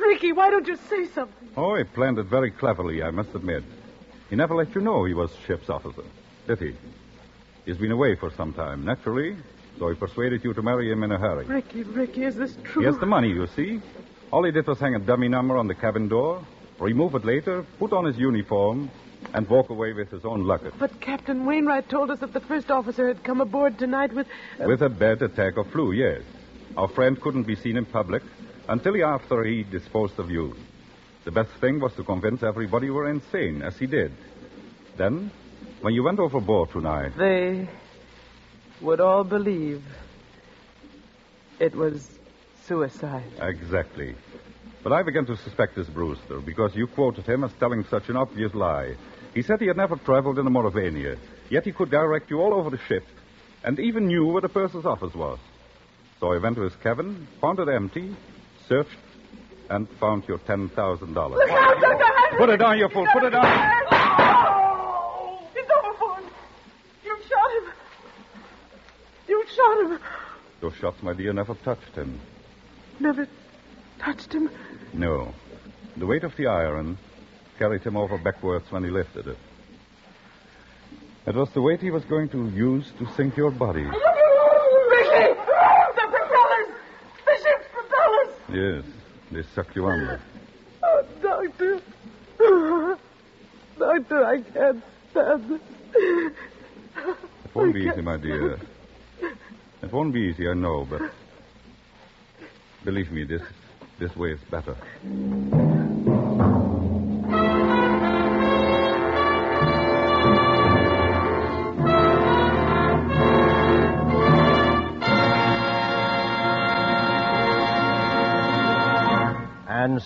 [0.00, 1.48] Ricky, why don't you say something?
[1.56, 3.62] Oh, he planned it very cleverly, I must admit.
[4.28, 6.02] He never let you know he was ship's officer,
[6.46, 6.74] did he?
[7.64, 9.36] He's been away for some time, naturally,
[9.78, 11.44] so he persuaded you to marry him in a hurry.
[11.46, 12.82] Ricky, Ricky, is this true?
[12.82, 13.80] He has the money, you see.
[14.32, 16.44] All he did was hang a dummy number on the cabin door,
[16.78, 18.90] remove it later, put on his uniform,
[19.34, 20.72] and walk away with his own luggage.
[20.78, 24.26] But Captain Wainwright told us that the first officer had come aboard tonight with.
[24.60, 26.22] uh, With a bad attack of flu, yes.
[26.76, 28.22] Our friend couldn't be seen in public
[28.70, 30.54] until after he disposed of you.
[31.24, 34.12] The best thing was to convince everybody you were insane, as he did.
[34.96, 35.32] Then,
[35.80, 37.68] when you went overboard tonight, They
[38.80, 39.82] would all believe
[41.58, 42.08] it was
[42.64, 43.30] suicide.
[43.42, 44.14] Exactly.
[44.84, 48.16] But I began to suspect this Brewster because you quoted him as telling such an
[48.16, 48.94] obvious lie.
[49.34, 51.18] He said he had never traveled in the Mauravania,
[51.50, 53.04] yet he could direct you all over the ship
[53.64, 55.38] and even knew where the purser's office was.
[56.20, 58.14] So I went to his cabin, found it empty,
[58.70, 58.96] searched,
[59.68, 61.30] and found your $10,000.
[61.30, 62.38] Look out!
[62.38, 63.06] Put it down, you fool.
[63.12, 63.44] Put it down.
[63.90, 66.22] Oh, he's overboard.
[67.04, 67.72] You shot him.
[69.28, 69.98] You shot him.
[70.60, 72.20] Those shots, my dear, never touched him.
[73.00, 73.26] Never
[73.98, 74.48] touched him.
[74.92, 75.34] No.
[75.96, 76.96] The weight of the iron
[77.58, 79.38] carried him over backwards when he lifted it.
[81.26, 83.82] It was the weight he was going to use to sink your body.
[83.82, 83.92] Ricky!
[85.96, 86.68] The propellers!
[87.26, 88.34] The ship's propellers!
[88.52, 88.84] Yes,
[89.30, 90.20] they suck you under.
[90.82, 91.80] Oh, doctor.
[93.78, 95.62] Doctor, I can't stand it.
[97.44, 98.58] It won't be easy, my dear.
[99.82, 101.02] It won't be easy, I know, but
[102.84, 103.42] believe me, this
[103.98, 104.76] this way is better.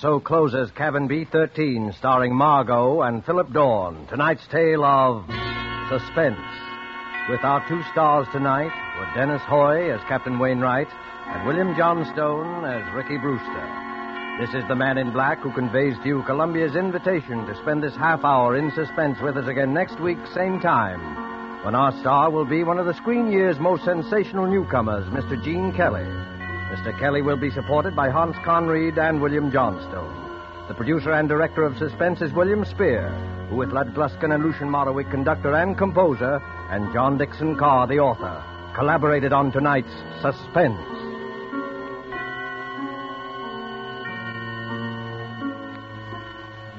[0.01, 4.07] So closes Cabin B13, starring Margo and Philip Dorn.
[4.09, 5.24] Tonight's tale of
[5.88, 6.40] suspense.
[7.30, 10.88] With our two stars tonight were Dennis Hoey as Captain Wainwright
[11.26, 14.38] and William Johnstone as Ricky Brewster.
[14.40, 17.95] This is the man in black who conveys to you Columbia's invitation to spend this
[17.95, 22.45] half hour in suspense with us again next week, same time, when our star will
[22.45, 25.42] be one of the screen year's most sensational newcomers, Mr.
[25.45, 26.07] Gene Kelly.
[26.75, 26.99] Mr.
[26.99, 30.12] Kelly will be supported by Hans Conried and William Johnstone.
[30.66, 33.11] The producer and director of Suspense is William Spier,
[33.49, 38.01] who with Lud Gluskin and Lucien Moraweck, conductor and composer, and John Dickson Carr, the
[38.01, 38.43] author,
[38.75, 40.81] collaborated on tonight's Suspense.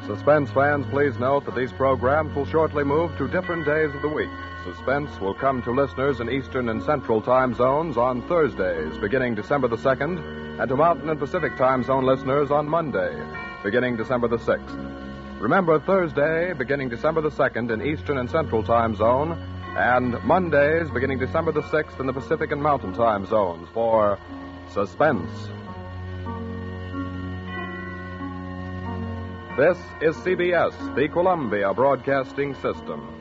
[0.06, 4.10] Suspense fans, please note that these programs will shortly move to different days of the
[4.10, 4.30] week.
[4.66, 9.68] Suspense will come to listeners in Eastern and Central time zones on Thursdays, beginning December
[9.68, 13.16] the 2nd, and to Mountain and Pacific time zone listeners on Monday,
[13.64, 15.40] beginning December the 6th.
[15.40, 19.38] Remember Thursday, beginning December the 2nd in Eastern and Central time zone,
[19.78, 24.18] and Mondays, beginning December the 6th in the Pacific and Mountain time zones for
[24.74, 25.30] Suspense.
[29.58, 33.15] This is CBS, the Columbia Broadcasting System.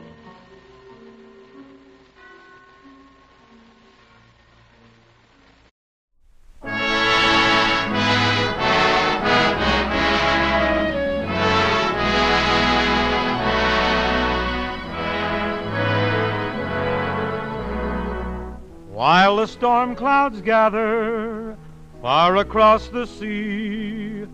[18.95, 21.57] While the storm clouds gather
[22.01, 24.25] far across the sea,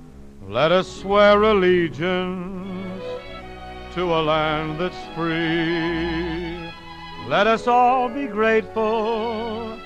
[0.48, 3.02] let us swear allegiance
[3.96, 6.72] to a land that's free.
[7.28, 9.80] Let us all be grateful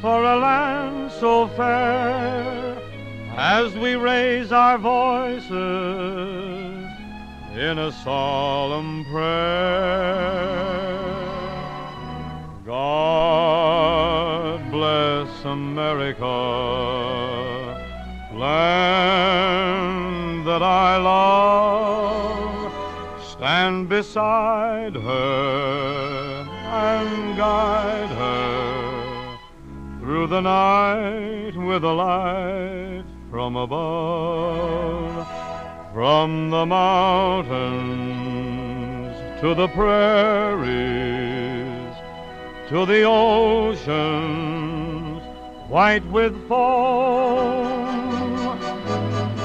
[0.00, 2.80] for a land so fair
[3.36, 5.50] as we raise our voices
[7.56, 10.62] in a solemn prayer.
[12.72, 16.24] God bless America,
[18.32, 19.26] land
[20.46, 22.72] that I love.
[23.22, 29.38] Stand beside her and guide her
[30.00, 35.28] through the night with a light from above.
[35.92, 37.52] From the mountains
[39.42, 41.31] to the prairies
[42.72, 43.82] to the oceans
[45.68, 47.76] white with foam.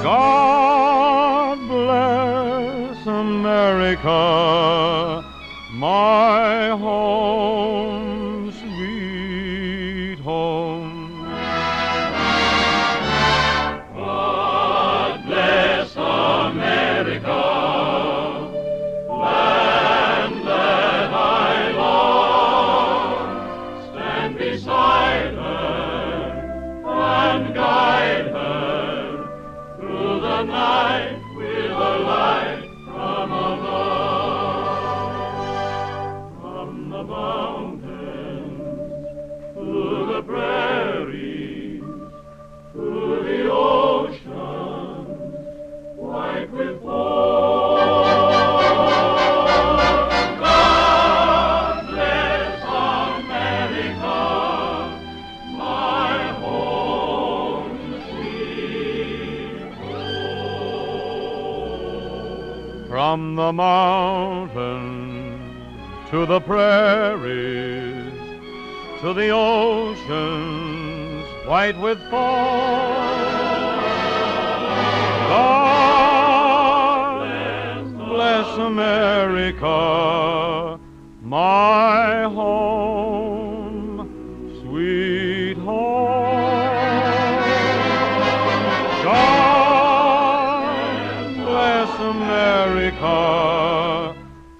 [0.02, 4.10] God bless America,
[5.74, 7.57] my home,
[63.18, 64.60] From the mountains
[66.10, 68.12] to the prairies,
[69.00, 72.94] to the oceans white with foam.
[75.34, 75.58] God
[78.08, 79.68] bless America,
[81.20, 82.87] my home,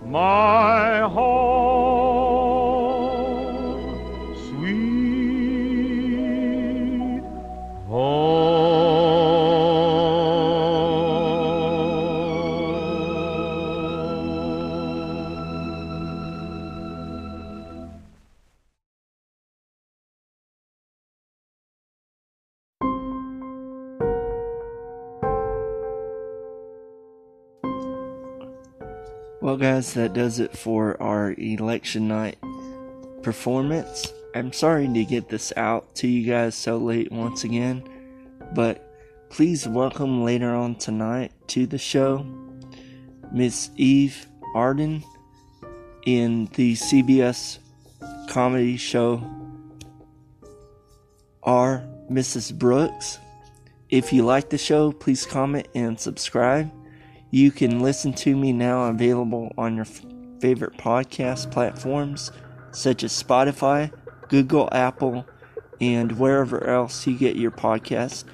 [0.08, 0.67] my
[29.58, 32.38] guys, that does it for our election night
[33.22, 34.12] performance.
[34.32, 37.82] I'm sorry to get this out to you guys so late once again,
[38.54, 38.94] but
[39.30, 42.24] please welcome later on tonight to the show
[43.32, 45.02] Miss Eve Arden
[46.06, 47.58] in the CBS
[48.28, 49.20] comedy show
[51.42, 51.82] R.
[52.08, 52.56] Mrs.
[52.56, 53.18] Brooks.
[53.90, 56.70] If you like the show, please comment and subscribe.
[57.30, 60.00] You can listen to me now available on your f-
[60.40, 62.32] favorite podcast platforms
[62.70, 63.92] such as Spotify,
[64.28, 65.26] Google, Apple,
[65.80, 68.24] and wherever else you get your podcast.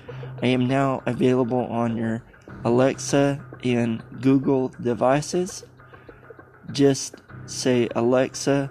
[0.43, 2.23] I am now available on your
[2.65, 5.65] Alexa and Google devices.
[6.71, 7.17] Just
[7.47, 8.71] say Alexa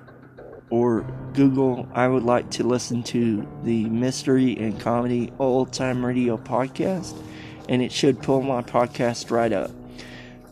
[0.70, 1.02] or
[1.34, 7.16] Google, I would like to listen to the Mystery and Comedy Old Time Radio podcast,
[7.68, 9.70] and it should pull my podcast right up.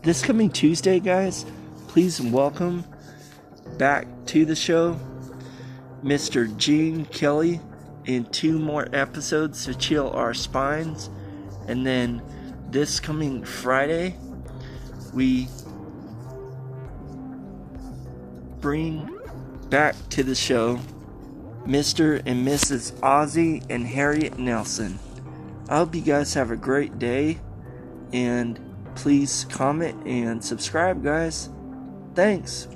[0.03, 1.45] This coming Tuesday, guys,
[1.87, 2.83] please welcome
[3.77, 4.99] back to the show
[6.03, 6.57] Mr.
[6.57, 7.61] Gene Kelly
[8.05, 11.11] in two more episodes to chill our spines.
[11.67, 12.23] And then
[12.71, 14.15] this coming Friday,
[15.13, 15.47] we
[18.59, 19.19] bring
[19.69, 20.79] back to the show
[21.67, 22.23] Mr.
[22.25, 22.99] and Mrs.
[23.03, 24.97] Ozzie and Harriet Nelson.
[25.69, 27.39] I hope you guys have a great day
[28.11, 28.59] and
[28.95, 31.49] please comment and subscribe, guys.
[32.15, 32.67] Thanks.